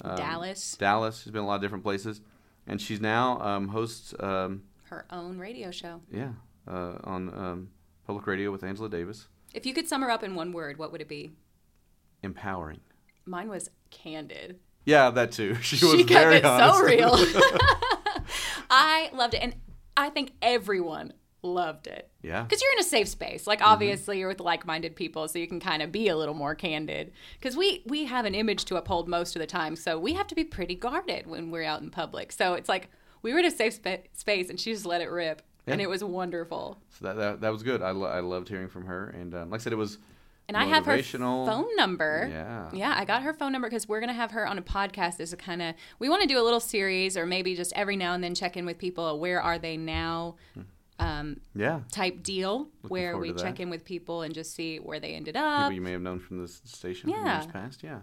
[0.04, 1.22] um, Dallas, Dallas.
[1.22, 2.20] She's been a lot of different places,
[2.66, 4.14] and she's now um, hosts.
[4.20, 6.00] Um, her own radio show.
[6.12, 6.30] yeah,
[6.66, 7.68] uh, on um,
[8.06, 9.26] public radio with Angela Davis.
[9.52, 11.32] If you could sum her up in one word, what would it be?
[12.22, 12.80] Empowering.
[13.26, 14.58] Mine was candid.
[14.84, 15.56] Yeah, that too.
[15.62, 16.78] She was kept very it honest.
[16.78, 17.12] so real.
[18.70, 19.54] I loved it, and
[19.96, 22.10] I think everyone loved it.
[22.22, 22.42] Yeah.
[22.42, 23.46] Because you're in a safe space.
[23.46, 26.54] Like obviously you're with like-minded people, so you can kind of be a little more
[26.54, 27.12] candid.
[27.40, 30.26] Because we we have an image to uphold most of the time, so we have
[30.28, 32.32] to be pretty guarded when we're out in public.
[32.32, 32.88] So it's like
[33.22, 35.88] we were in a safe spa- space, and she just let it rip, and it
[35.88, 36.78] was wonderful.
[36.98, 37.82] So that, that that was good.
[37.82, 39.98] I, lo- I loved hearing from her, and um, like I said, it was
[40.48, 42.26] And I have her phone number.
[42.30, 42.70] Yeah.
[42.72, 45.20] Yeah, I got her phone number because we're going to have her on a podcast
[45.20, 47.96] as a kind of, we want to do a little series or maybe just every
[47.96, 49.18] now and then check in with people.
[49.20, 50.36] Where are they now?
[50.98, 55.14] Um, Yeah, type deal where we check in with people and just see where they
[55.14, 55.72] ended people up.
[55.72, 57.40] you may have known from this station from Yeah.
[57.42, 57.82] years past.
[57.84, 58.00] Yeah,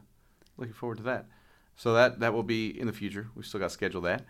[0.56, 1.26] looking forward to that.
[1.76, 3.28] So that that will be in the future.
[3.36, 4.24] We've still got to schedule that.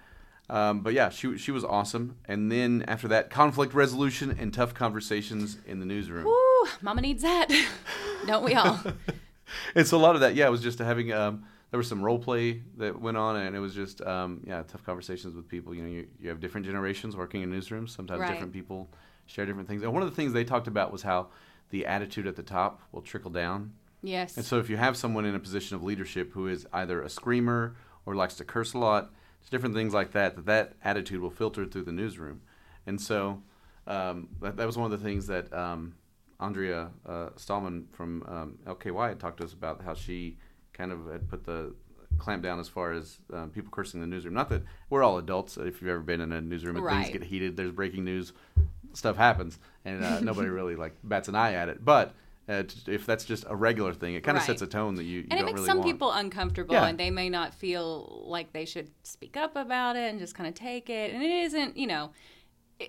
[0.50, 2.18] Um, but yeah, she she was awesome.
[2.26, 6.26] And then after that, conflict resolution and tough conversations in the newsroom.
[6.26, 7.50] Woo, mama needs that.
[8.26, 8.80] Don't we all?
[9.76, 11.14] And so a lot of that, yeah, it was just having.
[11.14, 14.64] Um, there was some role play that went on, and it was just um, yeah,
[14.64, 15.76] tough conversations with people.
[15.76, 17.90] You know, you, you have different generations working in newsrooms.
[17.92, 18.32] Sometimes Right.
[18.32, 18.90] different people
[19.28, 19.84] share different things.
[19.84, 21.28] And one of the things they talked about was how
[21.70, 23.74] the attitude at the top will trickle down.
[24.02, 24.36] yes.
[24.36, 27.10] And so if you have someone in a position of leadership who is either a
[27.10, 27.76] screamer
[28.08, 29.12] or likes to curse a lot,
[29.42, 32.42] it's different things like that, that that attitude will filter through the newsroom.
[32.88, 33.44] And so
[33.86, 35.96] um, that, that was one of the things that um,
[36.40, 40.38] Andrea uh, Stallman from um, LKY had talked to us about, how she
[40.74, 41.74] kind of had put the
[42.18, 44.34] clamp down as far as um, people cursing in the newsroom.
[44.34, 45.58] Not that we're all adults.
[45.58, 47.06] If you've ever been in a newsroom and Right.
[47.06, 48.34] things get heated, there's breaking news,
[48.94, 51.84] stuff happens, and uh, nobody really like bats an eye at it.
[51.84, 52.14] But
[52.48, 54.48] uh, if that's just a regular thing, it kind of Right.
[54.48, 55.90] sets a tone that you, you and it don't makes really some want.
[55.90, 56.86] people uncomfortable Yeah.
[56.86, 60.48] and they may not feel like they should speak up about it and just kind
[60.48, 62.12] of take it and it isn't you know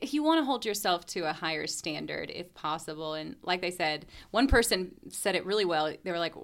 [0.03, 4.07] you want to hold yourself to a higher standard if possible and like they said
[4.31, 6.35] one person said it really well they were like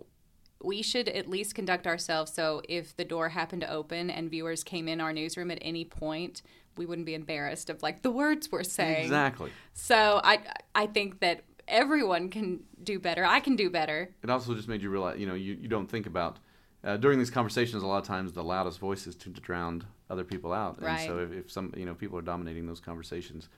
[0.62, 4.62] we should at least conduct ourselves so if the door happened to open and viewers
[4.62, 6.42] came in our newsroom at any point
[6.76, 9.50] we wouldn't be embarrassed of like the words we're saying exactly.
[9.72, 10.38] so i
[10.74, 14.82] i think that everyone can do better i can do better It also just made
[14.82, 16.38] you realize, you know, you, you don't think about
[16.84, 17.82] uh, during these conversations.
[17.82, 21.06] A lot of times, the loudest voices tend to drown other people out, and Right.
[21.06, 23.48] so if, if some, you know, people are dominating those conversations,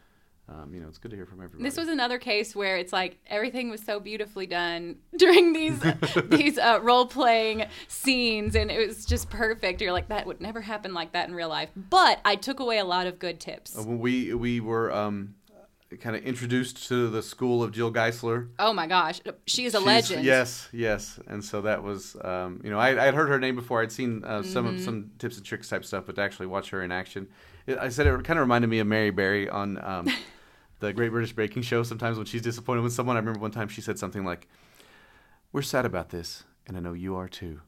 [0.46, 1.62] um, you know, it's good to hear from everybody.
[1.62, 5.80] This was another case where it's like everything was so beautifully done during these
[6.26, 9.80] these uh, role playing scenes, and it was just perfect.
[9.80, 11.70] You're like, that would never happen like that in real life.
[11.74, 13.76] But I took away a lot of good tips.
[13.78, 15.34] Uh, when we we were um,
[16.00, 18.48] kind of introduced to the school of Jill Geisler.
[18.58, 20.24] Oh my gosh, she is a She's- legend.
[20.24, 23.54] Yes, yes, and so that was, um, you know, I I had heard her name
[23.54, 23.80] before.
[23.80, 24.76] I'd seen uh, some Mm-hmm.
[24.76, 27.28] of some tips and tricks type stuff, but to actually watch her in action,
[27.66, 30.08] it, I said it kind of reminded me of Mary Berry on um,
[30.80, 31.82] the Great British Baking Show.
[31.84, 34.48] Sometimes when she's disappointed with someone, I remember one time she said something like,
[35.52, 37.60] "We're sad about this, and I know you are too."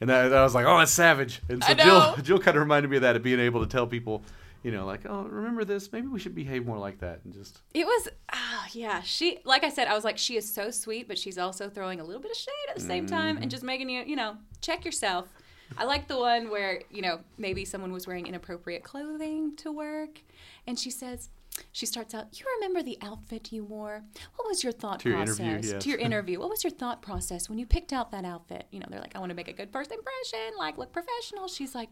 [0.00, 2.16] And I, I was like, "Oh, that's savage." And so Jill.
[2.22, 4.22] Jill kind of reminded me of that of being able to tell people.
[4.62, 5.90] You know, like, oh, remember this?
[5.92, 9.00] Maybe we should behave more like that, and just It was, ah, yeah.
[9.02, 11.98] She, like I said, I was like, she is so sweet, but she's also throwing
[12.00, 13.42] a little bit of shade at the same time Mm-hmm.
[13.42, 15.28] and just making you, you know, check yourself.
[15.76, 20.20] I like the one where, you know, maybe someone was wearing inappropriate clothing to work,
[20.66, 21.30] and she says,
[21.72, 24.04] she starts out, You remember the outfit you wore?
[24.36, 25.40] What was your thought To your process?
[25.40, 25.82] interview, yes.
[25.84, 26.38] To your interview.
[26.40, 28.66] What was your thought process when you picked out that outfit?
[28.70, 31.48] You know, they're like, I want to make a good first impression, like look professional.
[31.48, 31.90] She's like,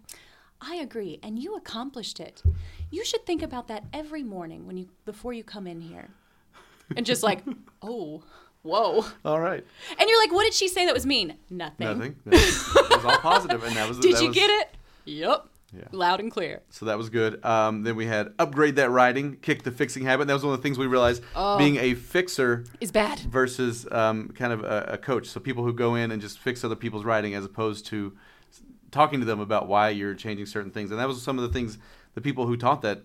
[0.60, 2.42] I agree, and you accomplished it.
[2.90, 6.08] You should think about that every morning when you before you come in here.
[6.96, 7.42] And just like,
[7.82, 8.22] oh,
[8.62, 9.04] whoa.
[9.24, 9.64] all right.
[9.98, 11.36] And you're like, what did she say that was mean?
[11.48, 11.86] Nothing.
[11.86, 12.16] Nothing.
[12.26, 13.98] No, it was all positive, and that was.
[13.98, 14.76] Did that you was- get it?
[15.06, 15.46] Yep.
[15.72, 15.84] Yeah.
[15.92, 16.62] Loud and clear.
[16.70, 17.44] So that was good.
[17.44, 20.26] Um, then we had upgrade that writing, kick the fixing habit.
[20.26, 21.56] That was one of the things we realized Oh.
[21.58, 23.20] being a fixer Is bad.
[23.20, 25.28] versus um, kind of a, a coach.
[25.28, 28.18] So people who go in and just fix other people's writing as opposed to s-
[28.90, 30.90] talking to them about why you're changing certain things.
[30.90, 31.78] And that was some of the things
[32.14, 33.02] the people who taught that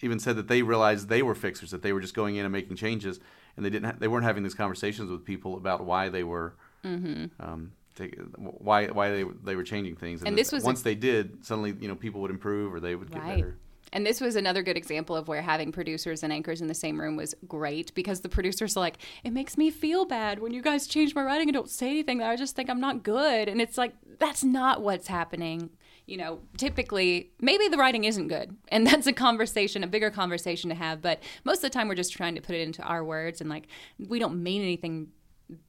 [0.00, 2.52] even said that they realized they were fixers, that they were just going in and
[2.52, 3.20] making changes,
[3.56, 3.84] and they didn't.
[3.86, 6.54] Ha- they weren't having these conversations with people about why they were.
[6.84, 10.26] Um, take, why why they they were changing things, Mm-hmm.
[10.28, 12.96] And this was a- once they did, suddenly you know people would improve or they
[12.96, 13.36] would get Right.
[13.36, 13.58] better.
[13.92, 17.00] And this was another good example of where having producers and anchors in the same
[17.00, 20.62] room was great because the producers are like, it makes me feel bad when you
[20.62, 22.22] guys change my writing and don't say anything.
[22.22, 23.48] I just think I'm not good.
[23.48, 25.70] And it's like, that's not what's happening.
[26.06, 28.56] You know, typically, maybe the writing isn't good.
[28.68, 31.02] And that's a conversation, a bigger conversation to have.
[31.02, 33.50] But most of the time, we're just trying to put it into our words and
[33.50, 33.66] like,
[33.98, 35.08] we don't mean anything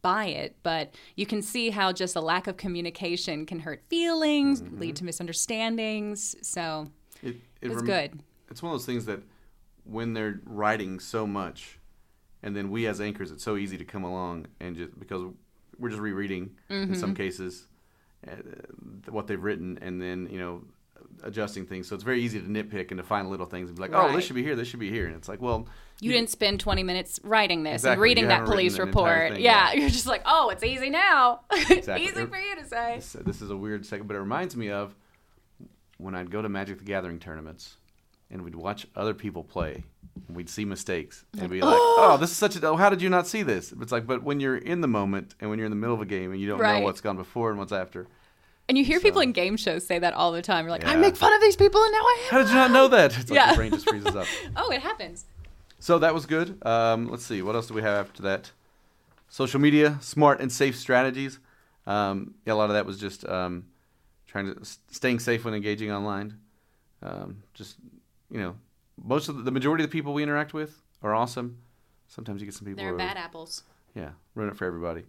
[0.01, 4.61] by it, but you can see how just a lack of communication can hurt feelings,
[4.61, 4.93] lead mm-hmm.
[4.93, 6.35] to misunderstandings.
[6.41, 6.87] So
[7.21, 8.23] It, it was rem- good.
[8.51, 9.21] It's one of those things that
[9.85, 11.79] when they're writing so much,
[12.41, 15.23] and then we as anchors, it's so easy to come along and just because
[15.79, 16.93] we're just rereading in Mm-hmm.
[16.95, 17.67] some cases
[18.27, 18.35] uh,
[19.09, 20.63] what they've written, and then you know
[21.23, 21.87] adjusting things.
[21.87, 24.11] So it's very easy to nitpick and to find little things and be like, oh,
[24.13, 25.67] this should be here, this should be here, and it's like, well,
[25.99, 29.33] you didn't spend 20 minutes writing this and reading that police report.
[29.33, 29.79] thing, yeah, yeah.
[29.81, 31.41] you're just like, oh, it's easy now.
[31.69, 32.05] Exactly.
[32.07, 32.95] easy for you to say.
[32.95, 34.95] This, this is a weird second, but it reminds me of
[36.03, 37.77] when I'd go to Magic the Gathering tournaments
[38.29, 39.83] and we'd watch other people play.
[40.27, 42.67] And we'd see mistakes and be like, "Oh, this is such a.
[42.67, 45.33] Oh, how did you not see this?" It's like, but when you're in the moment
[45.39, 47.17] and when you're in the middle of a game and you don't know what's gone
[47.17, 48.05] before and what's after,
[48.69, 50.65] And you hear people in game shows say that all the time.
[50.65, 52.69] You're like, I make fun of these people and now I how did you not
[52.71, 53.17] know that?
[53.17, 53.47] It's like Yeah.
[53.47, 54.27] your brain just freezes up.
[54.55, 55.25] Oh, it happens.
[55.79, 56.63] So that was good.
[56.65, 58.51] Um, let's see, what else do we have after that?
[59.29, 61.39] Social media, smart and safe strategies.
[61.87, 63.65] Um, yeah, a lot of that was just um,
[64.33, 66.39] trying to staying safe when engaging online.
[67.01, 67.77] Um, just
[68.29, 68.55] you know,
[69.01, 71.59] most of the, the majority of the people we interact with are awesome.
[72.07, 73.63] Sometimes you get some people They're bad apples.
[73.95, 75.03] yeah, ruin it for everybody.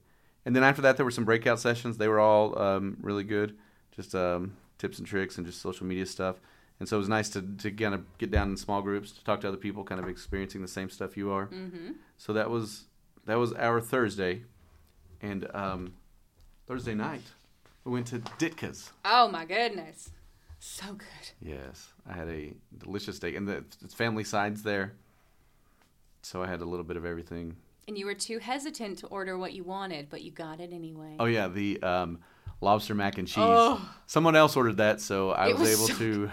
[0.45, 1.97] And then after that, there were some breakout sessions.
[1.97, 3.57] They were all um, really good,
[3.97, 6.37] just um, tips and tricks and just social media stuff.
[6.79, 9.25] And so it was nice to, to kind of get down in small groups to
[9.25, 11.47] talk to other people, kind of experiencing the same stuff you are.
[11.47, 11.93] Mm-hmm.
[12.19, 12.85] So that was
[13.25, 14.43] that was our Thursday,
[15.23, 15.95] and um,
[16.67, 17.23] Thursday night
[17.85, 18.92] we went to Ditka's.
[19.05, 20.11] Oh, my goodness.
[20.59, 21.31] So good.
[21.42, 24.94] Yes, I had a delicious steak, and the it's family sides there.
[26.23, 27.57] So I had a little bit of everything.
[27.87, 31.16] And you were too hesitant to order what you wanted, but you got it anyway.
[31.20, 32.20] Oh yeah, the um,
[32.62, 33.44] lobster mac and cheese.
[33.47, 33.94] Oh.
[34.07, 36.31] Someone else ordered that, so I was, was able so to.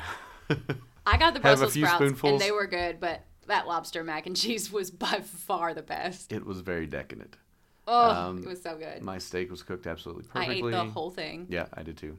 [1.06, 2.32] I got the Brussels sprouts, spoonfuls.
[2.32, 6.32] and they were good, but that lobster mac and cheese was by far the best.
[6.32, 7.36] it was very decadent.
[7.94, 9.02] Oh, Um, it was so good.
[9.04, 10.74] My steak was cooked absolutely perfectly.
[10.74, 11.48] I ate the whole thing.
[11.50, 12.18] Yeah, I did too.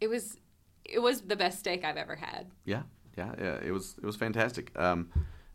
[0.00, 0.38] It was,
[0.84, 2.46] it was the best steak I've ever had.
[2.64, 2.82] Yeah,
[3.16, 3.58] yeah, yeah.
[3.64, 4.70] It was it was fantastic.
[4.78, 5.10] Um,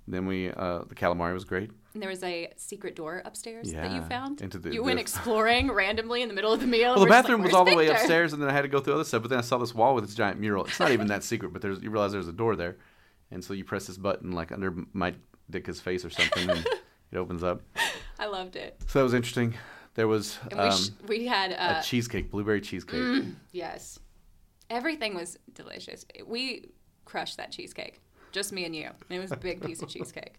[0.08, 1.72] then we uh, the calamari was great.
[1.94, 4.42] And there was a secret door upstairs that you found.
[4.42, 6.96] into the- you went the- exploring randomly in the middle of the meal.
[6.96, 8.50] Well, the and we're just bathroom like, was all the "Where's way upstairs, and then
[8.50, 9.22] I had to go through other stuff.
[9.24, 10.66] But then I saw this wall with this giant mural.
[10.66, 12.78] It's not even that secret, but there's you realize there's a door there,
[13.32, 15.16] and so you press this button like under Mike
[15.52, 16.66] Ditka's face or something, and
[17.12, 17.62] it opens up.
[18.22, 18.80] I loved it.
[18.88, 19.56] So that was interesting.
[19.96, 23.26] There was And we, um, sh- we had uh, a cheesecake, blueberry cheesecake.
[23.52, 24.00] yes,
[24.70, 26.06] everything was delicious.
[26.26, 26.70] We
[27.04, 28.00] crushed that cheesecake.
[28.32, 28.90] just me and you.
[29.10, 30.36] It was a big piece of cheesecake.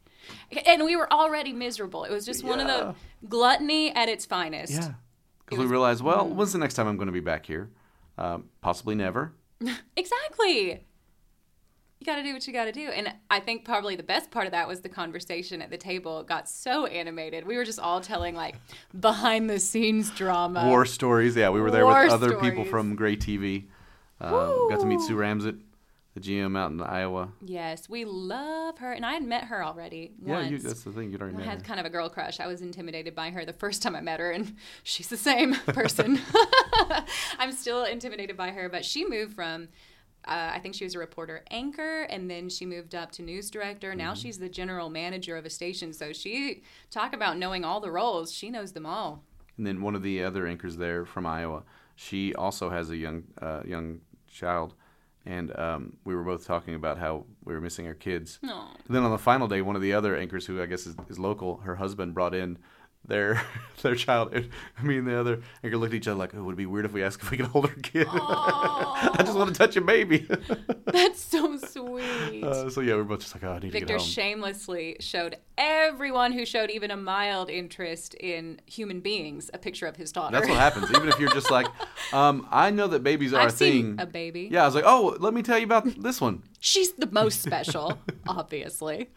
[0.66, 2.04] And we were already miserable.
[2.04, 2.94] It was just one of the
[3.28, 4.72] gluttony at its finest.
[4.72, 4.92] Yeah.
[5.44, 7.68] Because we was- realized, well, when's the next time I'm going to be back here?
[8.16, 9.32] Um, possibly never.
[9.96, 10.84] Exactly.
[12.02, 12.88] You got to do what you got to do.
[12.88, 16.18] And I think probably the best part of that was the conversation at the table
[16.18, 17.46] It got so animated.
[17.46, 18.56] We were just all telling like
[18.98, 20.66] behind the scenes drama.
[20.66, 21.36] War stories.
[21.36, 23.66] Yeah, we were there War with other people from Gray TV.
[24.20, 24.32] Um,
[24.68, 25.60] got to meet Sue Ramsett,
[26.14, 27.28] the GM out in Iowa.
[27.40, 28.90] Yes, we love her.
[28.92, 30.50] And I had met her already Yeah, once.
[30.50, 31.12] you, that's the thing.
[31.12, 31.64] You'd already I had her.
[31.64, 32.40] kind of a girl crush.
[32.40, 35.54] I was intimidated by her the first time I met her, and she's the same
[35.68, 36.20] person.
[37.38, 39.68] I'm still intimidated by her, but she moved from,
[40.26, 43.50] uh, I think she was a reporter anchor, and then she moved up to news
[43.50, 43.94] director.
[43.94, 44.20] Now Mm-hmm.
[44.20, 45.92] she's the general manager of a station.
[45.92, 49.22] So she, talk about knowing all the roles, she knows them all.
[49.56, 51.62] And then one of the other anchors there from Iowa,
[51.96, 54.74] she also has a young uh, young child,
[55.26, 58.38] and um, we were both talking about how we were missing our kids.
[58.42, 58.52] And
[58.88, 61.18] then on the final day, one of the other anchors, who I guess is, is
[61.18, 62.58] local, her husband brought in
[63.06, 63.42] their
[63.82, 64.32] their child.
[64.34, 64.48] And
[64.82, 66.84] me and the other anchor looked at each other like, "Oh, would it be weird
[66.84, 68.06] if we asked if we could hold her kid?
[68.10, 70.26] I just want to touch a baby."
[70.86, 72.44] That's so sweet.
[72.44, 74.08] uh, so yeah, we we're both just like, "Oh, I need to Victor get home."
[74.08, 79.96] shamelessly showed everyone who showed even a mild interest in human beings a picture of
[79.96, 80.32] his daughter.
[80.36, 80.90] That's what happens.
[80.90, 81.66] Even if you're just like,
[82.12, 84.00] um, I know that babies are I've a seen thing.
[84.00, 84.48] a baby.
[84.50, 86.42] Yeah, I was like, oh, let me tell you about this one.
[86.60, 89.10] She's the most special, obviously.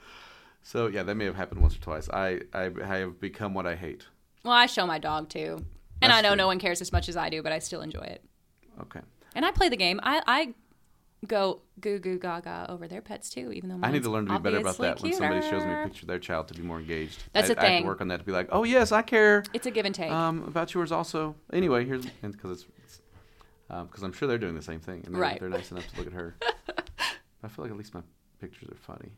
[0.67, 2.10] So yeah, that may have happened once or twice.
[2.10, 4.08] I I, I have become what I hate.
[4.43, 5.63] Well, I show my dog too.
[6.01, 6.38] And That's I know true.
[6.38, 8.23] no one cares as much as I do, but I still enjoy it.
[8.82, 8.99] Okay.
[9.36, 9.99] And I play the game.
[10.01, 10.54] I, I
[11.28, 14.34] go goo goo gaga over their pets too, even though I need to learn to
[14.34, 16.63] be better about that when somebody shows me a picture of their child to be
[16.63, 17.23] more engaged.
[17.32, 17.84] That's I, the I have thing.
[17.84, 19.93] to work on that to be like, oh yes, I care It's a give and
[19.93, 20.12] take.
[20.12, 21.36] um, about yours also.
[21.54, 22.99] Anyway, here's because it's
[23.69, 25.39] because I'm sure they're doing the same thing and they're, Right.
[25.39, 26.36] they're nice enough to look at her.
[27.43, 28.01] I feel like at least my
[28.39, 29.12] pictures are funny.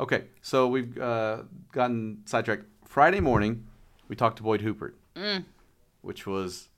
[0.00, 2.64] Okay, so we've uh, gotten sidetracked.
[2.86, 3.66] Friday morning,
[4.08, 5.44] we talked to Boyd Huppert, Mm.
[6.00, 6.68] which was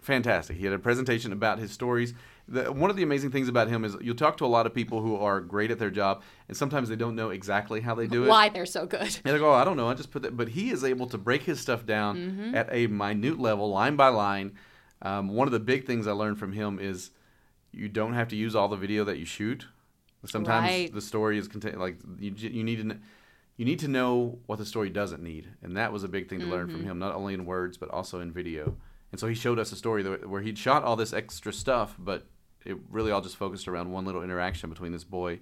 [0.00, 0.56] fantastic.
[0.56, 2.12] He had a presentation about his stories.
[2.48, 4.74] The, one of the amazing things about him is you'll talk to a lot of
[4.74, 8.08] people who are great at their job, and sometimes they don't know exactly how they
[8.08, 8.28] do it.
[8.28, 9.00] Why they're so good.
[9.24, 9.88] And they go, oh, I don't know.
[9.88, 10.36] I just put that.
[10.36, 12.54] But he is able to break his stuff down Mm-hmm.
[12.56, 14.56] at a minute level, line by line.
[15.02, 17.10] Um, one of the big things I learned from him is
[17.70, 19.66] you don't have to use all the video that you shoot.
[20.24, 20.92] Sometimes Right.
[20.94, 22.96] the story is contain like you, you need to
[23.56, 26.40] you need to know what the story doesn't need, and that was a big thing
[26.40, 26.76] to learn Mm-hmm.
[26.78, 28.76] from him, not only in words but also in video.
[29.10, 32.26] And so he showed us a story where he'd shot all this extra stuff, but
[32.64, 35.40] it really all just focused around one little interaction between this boy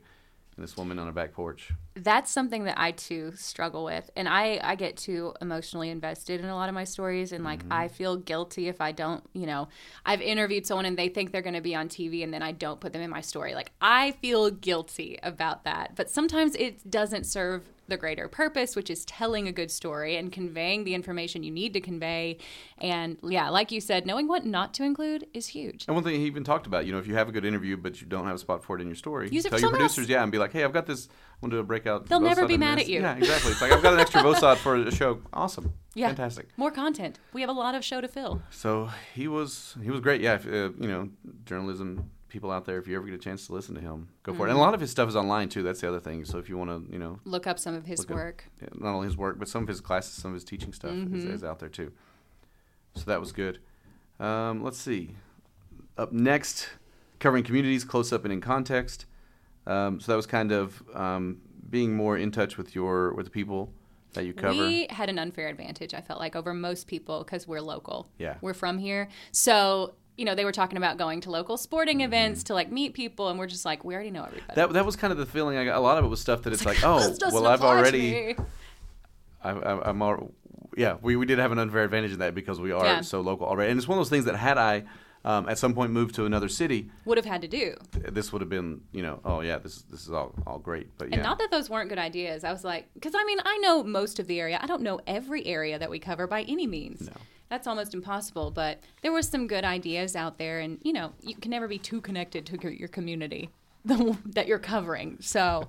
[0.60, 1.72] this woman on a back porch.
[1.96, 4.10] that's something that I too struggle with.
[4.16, 7.32] And I, I get too emotionally invested in a lot of my stories.
[7.32, 7.72] And like, mm-hmm.
[7.72, 9.68] I feel guilty if I don't, you know,
[10.04, 12.52] I've interviewed someone and they think they're going to be on TV and then I
[12.52, 13.54] don't put them in my story.
[13.54, 15.96] Like, I feel guilty about that.
[15.96, 20.32] But sometimes it doesn't serve the greater purpose, which is telling a good story and
[20.32, 22.38] conveying the information you need to convey.
[22.78, 25.84] And yeah, like you said, knowing what not to include is huge.
[25.86, 27.76] And one thing he even talked about, you know, if you have a good interview
[27.76, 29.80] but you don't have a spot for it in your story, Use tell your someone
[29.82, 29.94] else.
[29.94, 31.08] producers, yeah, and be like, hey, I've got this.
[31.10, 32.06] I want to do a breakout.
[32.06, 32.84] They'll never be mad this.
[32.84, 33.00] at you.
[33.00, 33.52] Yeah, exactly.
[33.52, 35.20] It's like I've got an extra VOSOT for a show.
[35.32, 35.72] Awesome.
[35.94, 36.08] Yeah.
[36.08, 36.48] Fantastic.
[36.56, 37.18] More content.
[37.32, 38.42] We have a lot of show to fill.
[38.50, 40.20] So he was he was great.
[40.20, 41.08] Yeah, if, uh, you know,
[41.44, 44.32] journalism people out there, if you ever get a chance to listen to him, go
[44.32, 44.50] for it.
[44.50, 44.60] And Mm-hmm.
[44.60, 45.62] a lot of his stuff is online too.
[45.62, 46.24] That's the other thing.
[46.24, 48.44] So if you want to, you know, Look up some of his up- work.
[48.62, 50.92] yeah, not only his work, but some of his classes, some of his teaching stuff
[50.92, 51.30] is, Mm-hmm.
[51.34, 51.92] is out there too.
[52.94, 53.58] So that was good.
[54.18, 55.16] Um, let's see.
[55.98, 56.68] Up next,
[57.18, 59.06] covering communities close up and in context.
[59.66, 63.30] Um, so that was kind of um, being more in touch with your with the
[63.30, 63.72] people
[64.14, 64.58] that you cover.
[64.58, 68.08] We had an unfair advantage, I felt like, over most people because we're local.
[68.18, 68.36] Yeah.
[68.40, 69.08] We're from here.
[69.30, 72.92] So, you know, they were talking about going to local sporting events to like meet
[72.92, 74.42] people, and we're just like, we already know everybody.
[74.52, 74.60] Mm-hmm.
[74.60, 75.78] that that was kind of the feeling I got.
[75.78, 78.36] A lot of it was stuff that it's like, This oh, well, I've already.
[79.42, 80.02] I, I, I'm,
[80.76, 83.00] yeah, we, we did have an unfair advantage in that because we are Yeah.
[83.00, 83.70] so local already.
[83.70, 84.84] And it's one of those things that had I
[85.24, 87.74] um, at some point moved to another city, Would have had to do.
[87.92, 90.88] this would have been, you know, oh yeah, this this is all all great.
[90.98, 92.42] But yeah, And not that those weren't good ideas.
[92.44, 94.58] I was like, because I mean, I know most of the area.
[94.62, 97.02] I don't know every area that we cover by any means.
[97.02, 97.12] No.
[97.50, 98.50] That's almost impossible.
[98.52, 101.78] But there were some good ideas out there, and you know, you can never be
[101.78, 103.50] too connected to your- community
[103.84, 105.18] that you're covering.
[105.20, 105.68] So,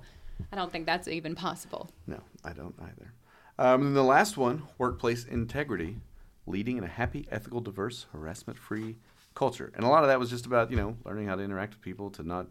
[0.52, 1.90] I don't think that's even possible.
[2.06, 3.12] no, I don't either.
[3.58, 5.96] Um, and the last one, workplace integrity,
[6.46, 8.96] leading in a happy, ethical, diverse, harassment-free
[9.34, 9.72] culture.
[9.74, 11.82] And a lot of that was just about you know learning how to interact with
[11.82, 12.46] people to not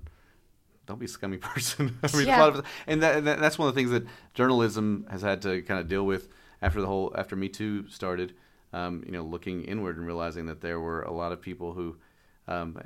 [0.87, 1.97] don't be a scummy person.
[2.03, 2.39] I mean, a Yeah.
[2.39, 4.03] lot of, and, that, and that, that's one of the things that
[4.33, 6.27] journalism has had to kind of deal with
[6.61, 8.33] after the whole after Me Too started.
[8.73, 11.97] Um, you know, looking inward and realizing that there were a lot of people who,
[12.47, 12.77] um,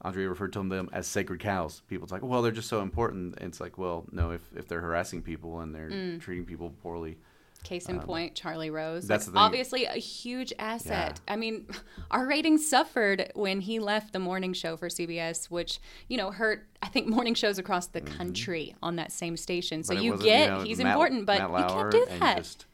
[0.00, 1.82] Andrea referred to them as sacred cows.
[1.88, 3.34] People's like, well, they're just so important.
[3.38, 6.20] And it's like, well, no, if, if they're harassing people and they're Mm.
[6.20, 7.18] treating people poorly,
[7.62, 9.04] Case in point, Charlie Rose.
[9.04, 11.20] Um, that's Like, obviously a huge asset.
[11.28, 11.66] I mean,
[12.10, 16.66] our ratings suffered when he left the morning show for CBS, which you know hurt.
[16.82, 19.84] I think morning shows across the country on that same station.
[19.84, 20.02] So Mm-hmm.
[20.04, 22.36] You get know, he's Matt- important, but you can't do that.
[22.38, 22.66] just-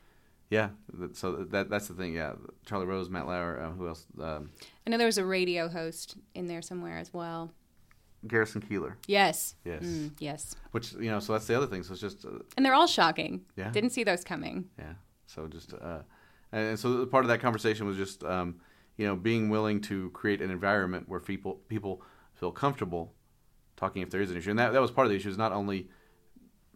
[0.51, 0.70] yeah,
[1.12, 2.14] so that that's the thing.
[2.14, 2.32] Yeah,
[2.64, 4.07] Charlie Rose, Matt Lauer, uh, who else?
[4.18, 4.49] Um,
[4.86, 7.53] I know there was a radio host in there somewhere as well.
[8.27, 8.95] Garrison Keillor.
[9.07, 9.55] Yes.
[9.64, 9.85] Yes.
[9.85, 10.55] Mm, yes.
[10.73, 11.83] Which you know, so that's the other thing.
[11.83, 13.43] So it's just uh, And they're all shocking.
[13.57, 13.71] Yeah.
[13.71, 14.66] Didn't see those coming.
[14.79, 14.95] Yeah.
[15.27, 16.01] So just uh,
[16.53, 18.57] and so the part of that conversation was just um,
[18.97, 22.03] you know being willing to create an environment where people people
[22.35, 23.14] feel comfortable
[23.77, 25.39] talking if there is an issue, and that that was part of the issue is
[25.39, 25.89] not only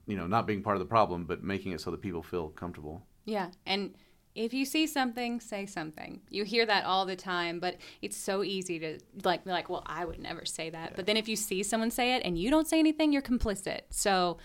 [0.06, 2.48] you know not being part of the problem, but making it so that people feel
[2.50, 3.06] comfortable.
[3.24, 3.50] Yeah.
[3.66, 3.94] And
[4.34, 6.20] if you see something, say something.
[6.30, 9.82] You hear that all the time, but it's so easy to like be like, well,
[9.86, 10.96] I would never say that.
[10.96, 13.82] But then if you see someone say it and you don't say anything, you're complicit.
[13.90, 14.38] So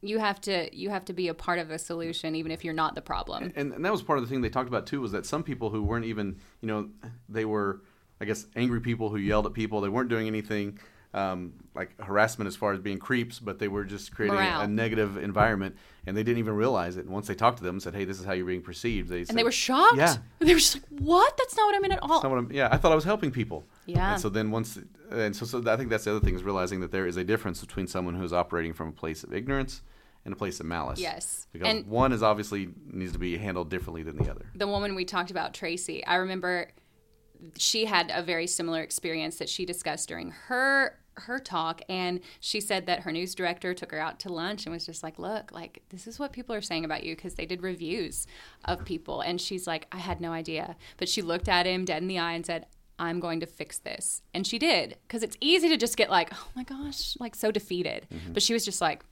[0.00, 2.74] you have to you have to be a part of the solution even if you're
[2.74, 3.52] not the problem.
[3.56, 5.42] And, and that was part of the thing they talked about too was that some
[5.42, 6.88] people who weren't even you know
[7.28, 7.80] they were
[8.20, 9.80] I guess angry people who yelled at people.
[9.80, 10.78] They weren't doing anything
[11.14, 14.60] um, like harassment as far as being creeps, but they were just creating a, Morale.
[14.62, 17.04] a negative environment, and they didn't even realize it.
[17.04, 19.08] And once they talked to them and said, "Hey, this is how you're being perceived,"
[19.08, 19.96] they And they were shocked.
[19.96, 20.16] Yeah.
[20.40, 21.36] They were just like, "What?
[21.36, 23.04] That's not what I meant at all." Not what I'm, yeah, I thought I was
[23.04, 23.64] helping people.
[23.86, 24.12] Yeah.
[24.14, 24.78] And so then once,
[25.10, 27.24] and so, so I think that's the other thing is realizing that there is a
[27.24, 29.82] difference between someone who is operating from a place of ignorance
[30.24, 30.98] and a place of malice.
[30.98, 31.46] Yes.
[31.52, 34.46] Because And- one is obviously needs to be handled differently than the other.
[34.54, 36.70] the woman we talked about, Tracy, I remember
[37.58, 42.60] she had a very similar experience that she discussed during her her talk and she
[42.60, 45.52] said that her news director took her out to lunch and was just like look
[45.52, 48.26] like this is what people are saying about you because they did reviews
[48.64, 52.02] of people and she's like i had no idea but she looked at him dead
[52.02, 52.66] in the eye and said
[52.98, 56.30] i'm going to fix this and she did because it's easy to just get like
[56.32, 58.32] oh my gosh like so defeated mm-hmm.
[58.32, 59.04] but she was just like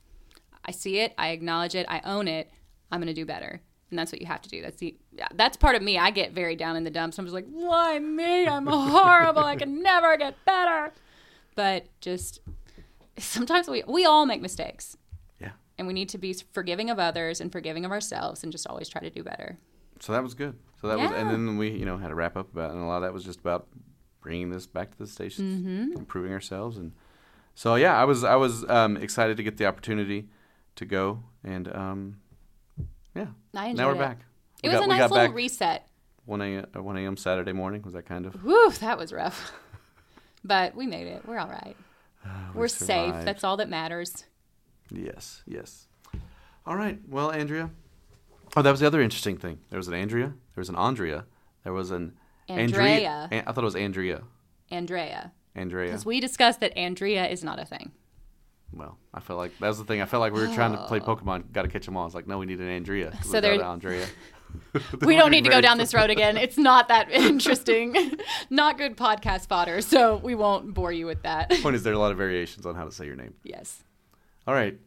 [0.65, 2.49] I see it, I acknowledge it, I own it.
[2.91, 3.61] I'm going to do better.
[3.89, 4.61] And that's what you have to do.
[4.61, 4.95] That's the
[5.35, 5.99] that's part of me.
[5.99, 7.19] I get very down in the dumps.
[7.19, 8.47] I'm just like, "Why me?
[8.47, 9.43] I'm horrible.
[9.43, 10.91] I can never get better."
[11.55, 12.39] But just
[13.17, 14.97] sometimes we we all make mistakes.
[15.39, 15.51] Yeah.
[15.77, 18.89] And we need to be forgiving of others and forgiving of ourselves and just always
[18.89, 19.57] try to do better.
[19.99, 20.57] So that was good.
[20.81, 22.85] So that was, and then we, you know, had to wrap up about, and a
[22.85, 23.67] lot of that was just about
[24.19, 25.45] bringing this back to the station,
[25.93, 25.97] Mm-hmm.
[25.97, 26.91] improving ourselves, and
[27.55, 30.27] so yeah, I was, I was um, excited to get the opportunity
[30.75, 32.17] to go, and um,
[33.15, 33.99] yeah, now we're it.
[33.99, 34.19] back.
[34.61, 35.87] It We was got- a nice little reset.
[36.25, 37.15] one a uh, one a.m.
[37.15, 37.81] Saturday morning.
[37.83, 38.33] Was that kind of?
[38.43, 39.53] Whew, that was rough.
[40.43, 41.25] But we made it.
[41.25, 41.75] We're all right.
[42.25, 43.13] Ah, we We're safe.
[43.25, 44.25] That's all that matters.
[44.91, 45.87] Yes, yes.
[46.65, 46.99] All right.
[47.09, 47.69] Well, Andrea.
[48.55, 49.59] Oh, that was the other interesting thing.
[49.69, 50.27] There was an Andrea.
[50.27, 51.25] There was an Andrea.
[51.63, 52.13] There was an
[52.47, 53.27] Andrea.
[53.31, 54.23] An- I thought it was Andrea.
[54.69, 55.31] Andrea.
[55.55, 55.87] Andrea.
[55.87, 57.91] Because we discussed that Andrea is not a thing.
[58.71, 60.01] Well, I felt like that was the thing.
[60.01, 61.15] I felt like we were trying to play oh.
[61.15, 61.51] Pokemon.
[61.51, 62.05] Got to catch them all.
[62.05, 63.11] It's like, no, we need an Andrea.
[63.13, 63.19] Oh.
[63.21, 64.05] So without there- Andrea.
[65.01, 66.35] We don't need to go down this road again.
[66.37, 67.95] It's not that interesting.
[68.49, 69.81] not good podcast fodder.
[69.81, 71.49] So we won't bore you with that.
[71.61, 73.33] Point is, there are a lot of variations on how to say your name.
[73.43, 73.83] yes.
[74.45, 74.77] All right,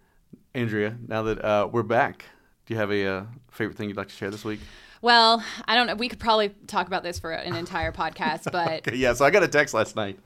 [0.54, 0.96] Andrea.
[1.06, 2.26] Now that uh, we're back,
[2.66, 4.60] do you have a uh, favorite thing you'd like to share this week?
[5.00, 5.94] Well, I don't know.
[5.94, 9.12] We could probably talk about this for an entire podcast, but Okay, yeah.
[9.14, 10.18] So I got a text last night.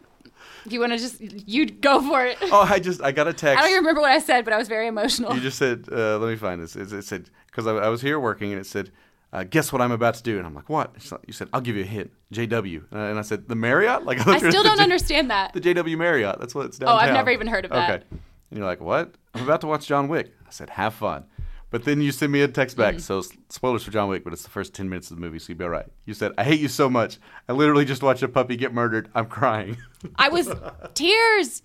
[0.69, 2.39] you want to just, you go for it.
[2.43, 3.59] Oh, I just I got a text.
[3.59, 5.35] I don't even remember what I said, but I was very emotional.
[5.35, 6.75] You just said, uh, let me find this.
[6.77, 8.91] It, it said, because I, I was here working and it said,
[9.33, 10.39] uh, guess what I'm about to do?
[10.39, 10.93] And I'm like, what?
[11.11, 12.11] Like- You said, I'll give you a hint.
[12.33, 12.83] JW.
[12.93, 14.05] Uh, and I said, the Marriott?
[14.05, 15.53] Like I still don't the, understand that.
[15.55, 16.39] The JW Marriott.
[16.41, 16.97] That's what it's downtown.
[16.97, 17.01] Oh.
[17.01, 17.91] I've never even heard of that.
[17.91, 18.05] Okay.
[18.51, 19.15] And you're like, what?
[19.35, 20.33] I'm about to watch John Wick.
[20.47, 21.25] I said, have fun.
[21.71, 22.97] But then you send me a text back.
[22.97, 23.01] Mm.
[23.01, 25.51] So spoilers for John Wick, but it's the first 10 minutes of the movie, so
[25.51, 25.87] you'll be all right.
[26.05, 27.19] You said, I hate you so much.
[27.49, 29.09] I literally just watched a puppy get murdered.
[29.15, 29.77] I'm crying.
[30.17, 30.53] I was
[30.95, 31.63] tears,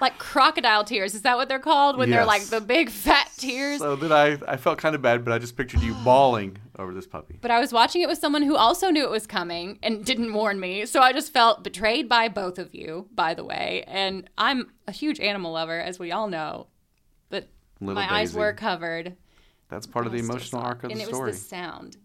[0.00, 1.16] like crocodile tears.
[1.16, 3.80] Is that what they're called when they're like the big fat tears?
[3.80, 6.92] so then I, I felt kind of bad, but I just pictured you bawling over
[6.92, 7.38] this puppy.
[7.40, 10.32] But I was watching it with someone who also knew it was coming and didn't
[10.32, 10.86] warn me.
[10.86, 13.84] So I just felt betrayed by both of you, by the way.
[13.86, 16.68] And I'm a huge animal lover, as we all know.
[17.30, 17.48] But
[17.80, 19.16] Little my eyes were covered.
[19.68, 20.66] That's part of the emotional it.
[20.66, 21.96] arc of and the it story, was the sound.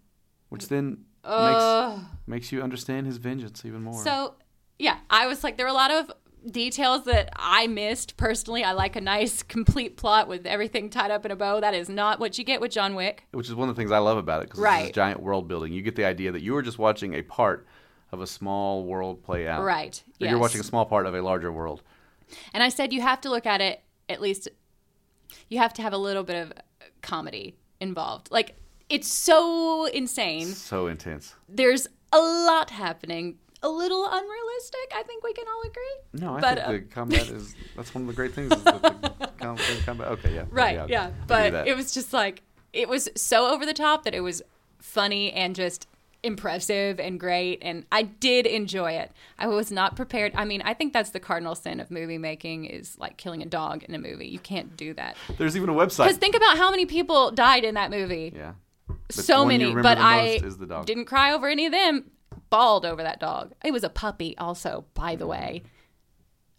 [0.50, 1.98] which then Ugh.
[2.00, 4.02] makes makes you understand his vengeance even more.
[4.04, 4.36] So,
[4.78, 6.12] yeah, I was like, there were a lot of
[6.46, 8.64] details that I missed personally.
[8.64, 11.60] I like a nice, complete plot with everything tied up in a bow.
[11.60, 13.24] That is not what you get with John Wick.
[13.32, 14.86] which is one of the things I love about it because it's Right.
[14.88, 15.74] this giant world building.
[15.74, 17.68] You get the idea that you were just watching a part
[18.12, 19.64] of a small world play out.
[19.64, 21.84] Right, Or You're watching a small part of a larger world.
[22.54, 24.50] And I said you have to look at it at least
[25.50, 26.54] you have to have a little bit of
[27.02, 28.30] comedy involved.
[28.32, 28.56] Like
[28.90, 30.48] it's so insane.
[30.48, 31.36] So intense.
[31.48, 33.38] There's a lot happening.
[33.62, 34.92] A little unrealistic.
[34.96, 36.22] I think we can all agree.
[36.26, 38.52] No, I But, think uh, the combat is that's one of the great things.
[38.54, 40.08] Is the combat.
[40.10, 41.08] Okay, yeah, Right, yeah.
[41.08, 42.42] You But it was just like
[42.74, 44.42] it was so over the top that it was
[44.80, 45.88] funny and just
[46.22, 49.12] impressive and great and I did enjoy it.
[49.38, 50.34] I was not prepared.
[50.36, 53.46] I mean, I think that's the cardinal sin of movie making is like killing a
[53.46, 54.28] dog in a movie.
[54.28, 55.16] You can't do that.
[55.38, 56.08] There's even a website.
[56.08, 58.34] Cuz think about how many people died in that movie.
[58.36, 58.54] yeah,
[58.88, 60.86] But so many, but I most is the dog.
[60.86, 62.12] didn't cry over any of them.
[62.50, 63.54] Bawled over that dog.
[63.64, 65.64] It was a puppy also, by the way.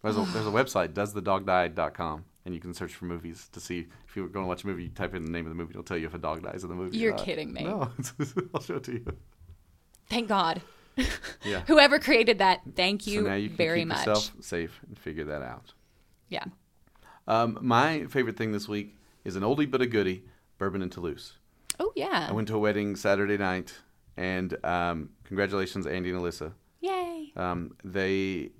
[0.02, 4.16] There's a, there's a website, doesthedogdie.com, and you can search for movies to see if
[4.16, 4.84] you're going to watch a movie.
[4.84, 6.62] You type in the name of the movie, it'll tell you if a dog dies
[6.62, 6.96] in the movie.
[6.96, 7.64] You're kidding me.
[7.64, 7.90] No,
[8.54, 9.16] I'll show it to you.
[10.08, 10.62] Thank God.
[11.44, 11.60] Yeah.
[11.66, 14.06] Whoever created that, thank you, so now you can very keep much.
[14.06, 15.72] yourself safe and figure that out.
[16.28, 16.44] Yeah.
[17.26, 20.24] Um, my favorite thing this week is an oldie but a goodie,
[20.58, 21.38] Bourbon n' Toulouse.
[21.78, 22.26] Oh yeah.
[22.28, 23.74] I went to a wedding Saturday night,
[24.16, 26.52] and um, congratulations, Andy and Alyssa.
[26.80, 27.32] Yay.
[27.36, 28.50] Um, they,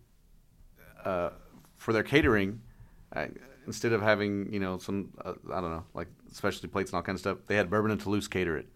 [1.05, 1.30] uh,
[1.76, 2.61] for their catering,
[3.14, 3.26] uh,
[3.66, 7.03] instead of having you know some uh, I don't know like specialty plates and all
[7.03, 8.68] kind of stuff, they had bourbon and Toulouse cater it,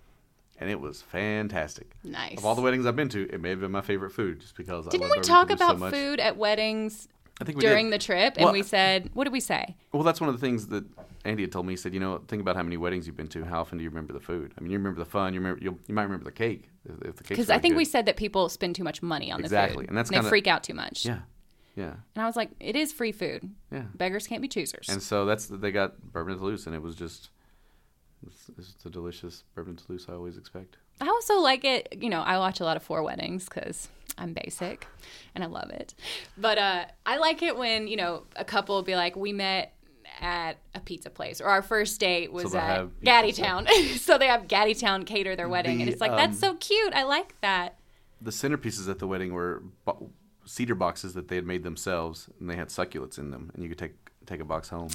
[0.59, 1.93] and it was fantastic.
[2.03, 2.39] Nice.
[2.39, 4.57] Of all the weddings I've been to, it may have been my favorite food just
[4.57, 5.93] because I Didn't love we talk so about much.
[5.93, 7.09] food at weddings
[7.41, 8.01] I think during did.
[8.01, 8.35] the trip?
[8.37, 9.76] And Well, we said, what did we say?
[9.93, 10.85] Well, that's one of the things that
[11.24, 11.72] Andy had told me.
[11.72, 13.45] He said, you know, think about how many weddings you've been to.
[13.45, 14.53] How often do you remember the food?
[14.57, 15.35] I mean, you remember the fun.
[15.35, 17.28] You remember you'll, you might remember the cake if, the cake.
[17.30, 19.89] Because I think we said that people spend too much money on the Exactly, food.
[19.89, 21.05] and that's they kinda- freak out too much.
[21.05, 21.20] Yeah,
[21.76, 23.51] yeah, And I was like, it is free food.
[23.72, 23.82] yeah.
[23.97, 24.89] Beggars can't be choosers.
[24.89, 27.30] And so that's they got bourbon Toulouse, and it was just
[28.26, 30.76] it's, it's the delicious bourbon Toulouse I always expect.
[31.01, 31.99] I also like it.
[32.01, 33.89] You know, I watch a lot of four weddings because
[34.19, 34.87] I'm basic,
[35.35, 35.95] and I love it.
[36.37, 39.75] But uh, I like it when you know a couple will be like, we met
[40.21, 42.89] at a pizza place, or our first date was they'll at.
[43.03, 43.69] Gaddytown.
[43.99, 46.95] so they have Gaddytown cater their wedding, and it's like that's um, so cute.
[46.95, 47.79] I like that.
[48.21, 50.11] The centerpieces at the wedding were bo-
[50.45, 53.69] cedar boxes that they had made themselves, and they had succulents in them, and you
[53.69, 53.95] could take
[54.27, 54.91] take a box home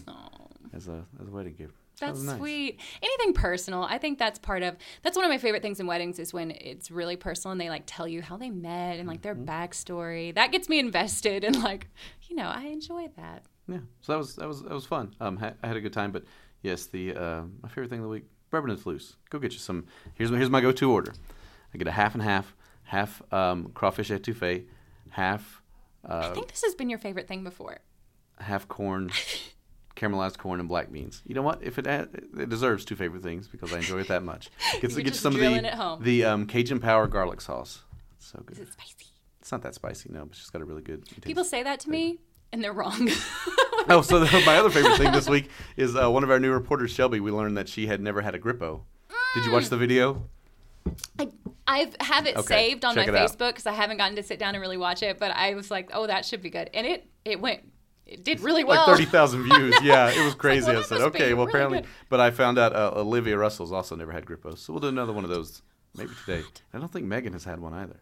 [0.74, 1.74] as a as a wedding gift.
[2.00, 2.38] That's nice.
[2.38, 2.80] sweet.
[3.02, 4.76] Anything personal, I think that's part of.
[5.02, 7.70] That's one of my favorite things in weddings is when it's really personal and they
[7.70, 9.46] like tell you how they met and like Mm-hmm.
[9.46, 10.34] their backstory.
[10.36, 11.88] That gets me invested and like,
[12.30, 13.44] you know, I enjoy that.
[13.68, 15.14] Yeah, so that was that was that was fun.
[15.20, 16.24] Um, ha- I had a good time, but
[16.62, 19.16] yes, the uh, my favorite thing of the week, bourbon and Toulouse.
[19.30, 19.86] Go get you some.
[20.16, 21.14] Here's my here's my go-to order.
[21.74, 24.66] I get a half and half, half um, crawfish etouffee,
[25.12, 25.62] half
[26.04, 27.80] I uh, think this has been your favorite thing before.
[28.40, 29.12] half corn,
[30.00, 31.22] caramelized corn, and black beans.
[31.26, 31.62] You know what?
[31.62, 34.50] If it had, it deserves two favorite things because I enjoy it that much.
[34.82, 37.84] Get, You're some of the the um, Cajun Power garlic sauce.
[38.18, 38.58] It's so good.
[38.58, 39.06] Is it spicy?
[39.42, 41.04] It's not that spicy, no, but it's just got a really good.
[41.22, 42.20] People say that to me
[42.52, 43.10] and they're wrong.
[43.88, 46.52] Oh, so the, my other favorite thing this week is uh, one of our new
[46.52, 47.20] reporters, Shelby.
[47.22, 48.82] We learned that she had never had a Grippo.
[49.34, 50.30] Did you watch the video?
[51.18, 51.30] I
[51.66, 53.14] I have it Okay, saved on check my.
[53.14, 55.18] Facebook because I haven't gotten to sit down and really watch it.
[55.18, 57.62] But I was like, oh, that should be good, and it it went.
[58.10, 58.88] It did really well.
[58.88, 59.76] Like thirty thousand views.
[59.84, 60.66] Yeah, it was crazy.
[60.68, 61.90] well, I said, okay, well really apparently, good.
[62.10, 65.14] but I found out uh, Olivia Russell's also never had Grippos, so we'll do another
[65.14, 65.62] one of those
[65.96, 66.44] maybe today.
[66.74, 68.00] I don't think Megan has had one either.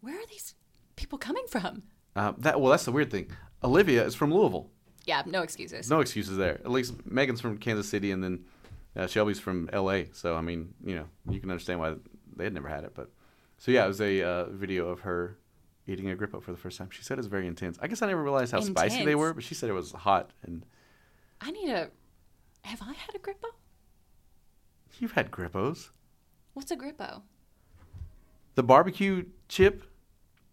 [0.00, 0.54] Where are these
[0.96, 1.82] people coming from?
[2.16, 3.30] Uh, that well, that's the weird thing.
[3.62, 4.70] Olivia is from Louisville.
[5.04, 5.90] Yeah, no excuses.
[5.90, 6.54] No excuses there.
[6.64, 8.44] At least Megan's from Kansas City, and then
[8.96, 10.08] uh, Shelby's from L.A.
[10.12, 11.94] So I mean, you know, you can understand why
[12.36, 12.92] they had never had it.
[12.94, 13.10] But
[13.58, 15.36] so yeah, it was a uh, video of her
[15.90, 16.88] eating a grippo for the first time.
[16.90, 17.78] She said it was very intense.
[17.80, 20.30] I guess I never realized how spicy they were, but she said it was hot.
[20.42, 20.64] And
[21.40, 21.90] I need a.
[22.62, 23.50] Have I had a grippo?
[25.00, 25.90] you've had grippos.
[26.54, 27.22] What's a grippo?
[28.54, 29.84] The barbecue chip.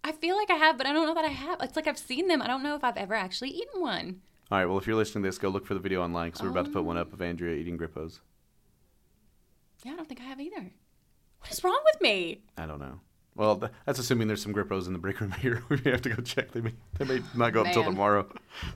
[0.03, 1.61] I feel like I have, but I don't know that I have.
[1.61, 2.41] It's like I've seen them.
[2.41, 4.21] I don't know if I've ever actually eaten one.
[4.49, 4.65] All right.
[4.65, 6.65] Well, if you're listening to this, go look for the video online because we're about
[6.65, 7.01] to put one oh.
[7.01, 8.19] up of Andrea eating grippos.
[9.83, 10.71] Yeah, I don't think I have either.
[11.39, 12.41] What is wrong with me?
[12.57, 13.01] I don't know.
[13.37, 15.63] Well, th- that's assuming there's some grippos in the break room here.
[15.69, 16.51] we may have to go check.
[16.51, 18.27] They may, they may not go up until tomorrow.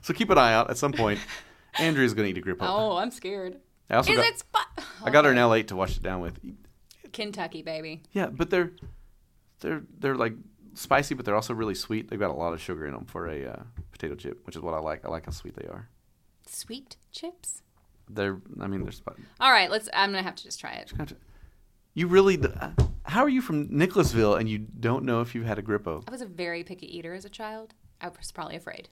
[0.02, 0.70] So keep an eye out.
[0.70, 1.18] At some point,
[1.78, 2.58] Andrea's going to eat a grippo.
[2.60, 3.56] Oh, I'm scared.
[3.90, 6.02] I also Is got, it sp- I got her an Ale 8 to wash it
[6.02, 6.38] down with.
[7.12, 8.02] Kentucky, baby.
[8.12, 8.70] Yeah, but they're
[9.60, 10.34] they're they're like
[10.74, 12.08] spicy, but they're also really sweet.
[12.08, 14.62] They've got a lot of sugar in them for a uh, potato chip, which is
[14.62, 15.04] what I like.
[15.04, 15.88] I like how sweet they are.
[16.46, 17.62] Sweet chips.
[18.08, 19.22] They're I mean they're spicy.
[19.40, 19.88] All right, let's.
[19.92, 20.92] I'm gonna have to just try it.
[21.94, 22.38] You really?
[22.42, 22.70] uh,
[23.04, 26.02] How are you from Nicholasville and you don't know if you've had a grippo?
[26.06, 27.74] I was a very picky eater as a child.
[28.00, 28.88] I was probably afraid.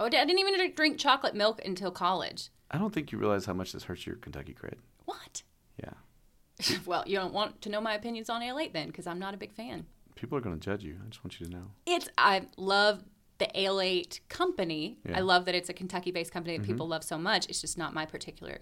[0.00, 2.50] Oh, I didn't even drink chocolate milk until college.
[2.70, 4.74] I don't think you realize how much this hurts your Kentucky cred.
[5.06, 5.42] What?
[5.82, 9.18] Yeah, well, you don't want to know my opinions on Ale 8 then, because I'm
[9.18, 9.86] not a big fan.
[10.14, 10.96] people are going to judge you.
[11.04, 11.64] I just want you to know.
[11.86, 13.02] It's I love
[13.38, 14.98] the Ale 8 company.
[15.08, 15.16] Yeah.
[15.18, 17.46] I love that it's a Kentucky-based company that people love so much.
[17.48, 18.60] It's just not my particular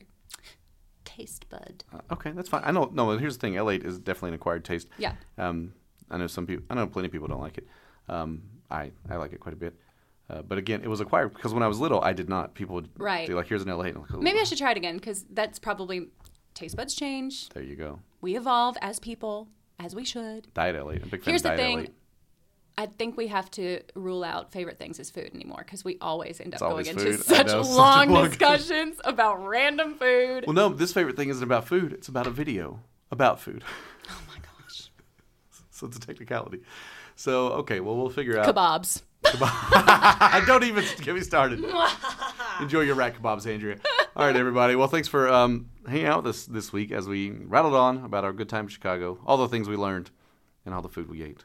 [1.16, 1.84] taste bud.
[1.92, 2.62] Uh, okay, that's fine.
[2.64, 2.90] I know.
[2.92, 3.54] No, here's the thing.
[3.56, 4.88] Ale 8 is definitely an acquired taste.
[4.98, 5.12] Yeah.
[5.38, 5.72] Um,
[6.10, 6.64] I know some people.
[6.70, 7.66] I know plenty of people don't like it.
[8.08, 9.74] Um, I I like it quite a bit.
[10.28, 12.54] Uh, but again, it was acquired because when I was little, I did not.
[12.54, 13.28] People would Right.
[13.28, 14.76] be like, "Here's an Ale 8." And I'm like, "Oh, Maybe I should try it
[14.76, 16.08] again because that's probably
[16.54, 17.48] taste buds change.
[17.50, 18.00] There you go.
[18.20, 19.48] We evolve as people,
[19.78, 20.52] as we should.
[20.54, 20.96] Diet Ale 8.
[21.02, 21.78] I'm a big fan Here's of the Diet thing.
[21.78, 21.94] Ale 8.
[22.78, 26.40] I think we have to rule out favorite things as food anymore because we always
[26.40, 30.44] end up It's going always into such know, long long- discussions about random food.
[30.46, 31.94] Well, no, this favorite thing isn't about food.
[31.94, 33.64] It's about a video about food.
[34.10, 34.90] oh my gosh.
[35.70, 36.60] so it's a technicality.
[37.14, 38.54] So okay, well we'll figure out.
[38.54, 39.02] Kebabs.
[40.46, 41.64] Don't even get me started.
[42.60, 43.76] Enjoy your rat kebabs, Andrea.
[44.14, 44.76] All right, everybody.
[44.76, 48.24] Well, thanks for um, hanging out with us this week as we rattled on about
[48.24, 50.10] our good time in Chicago, all the things we learned,
[50.64, 51.44] and all the food we ate.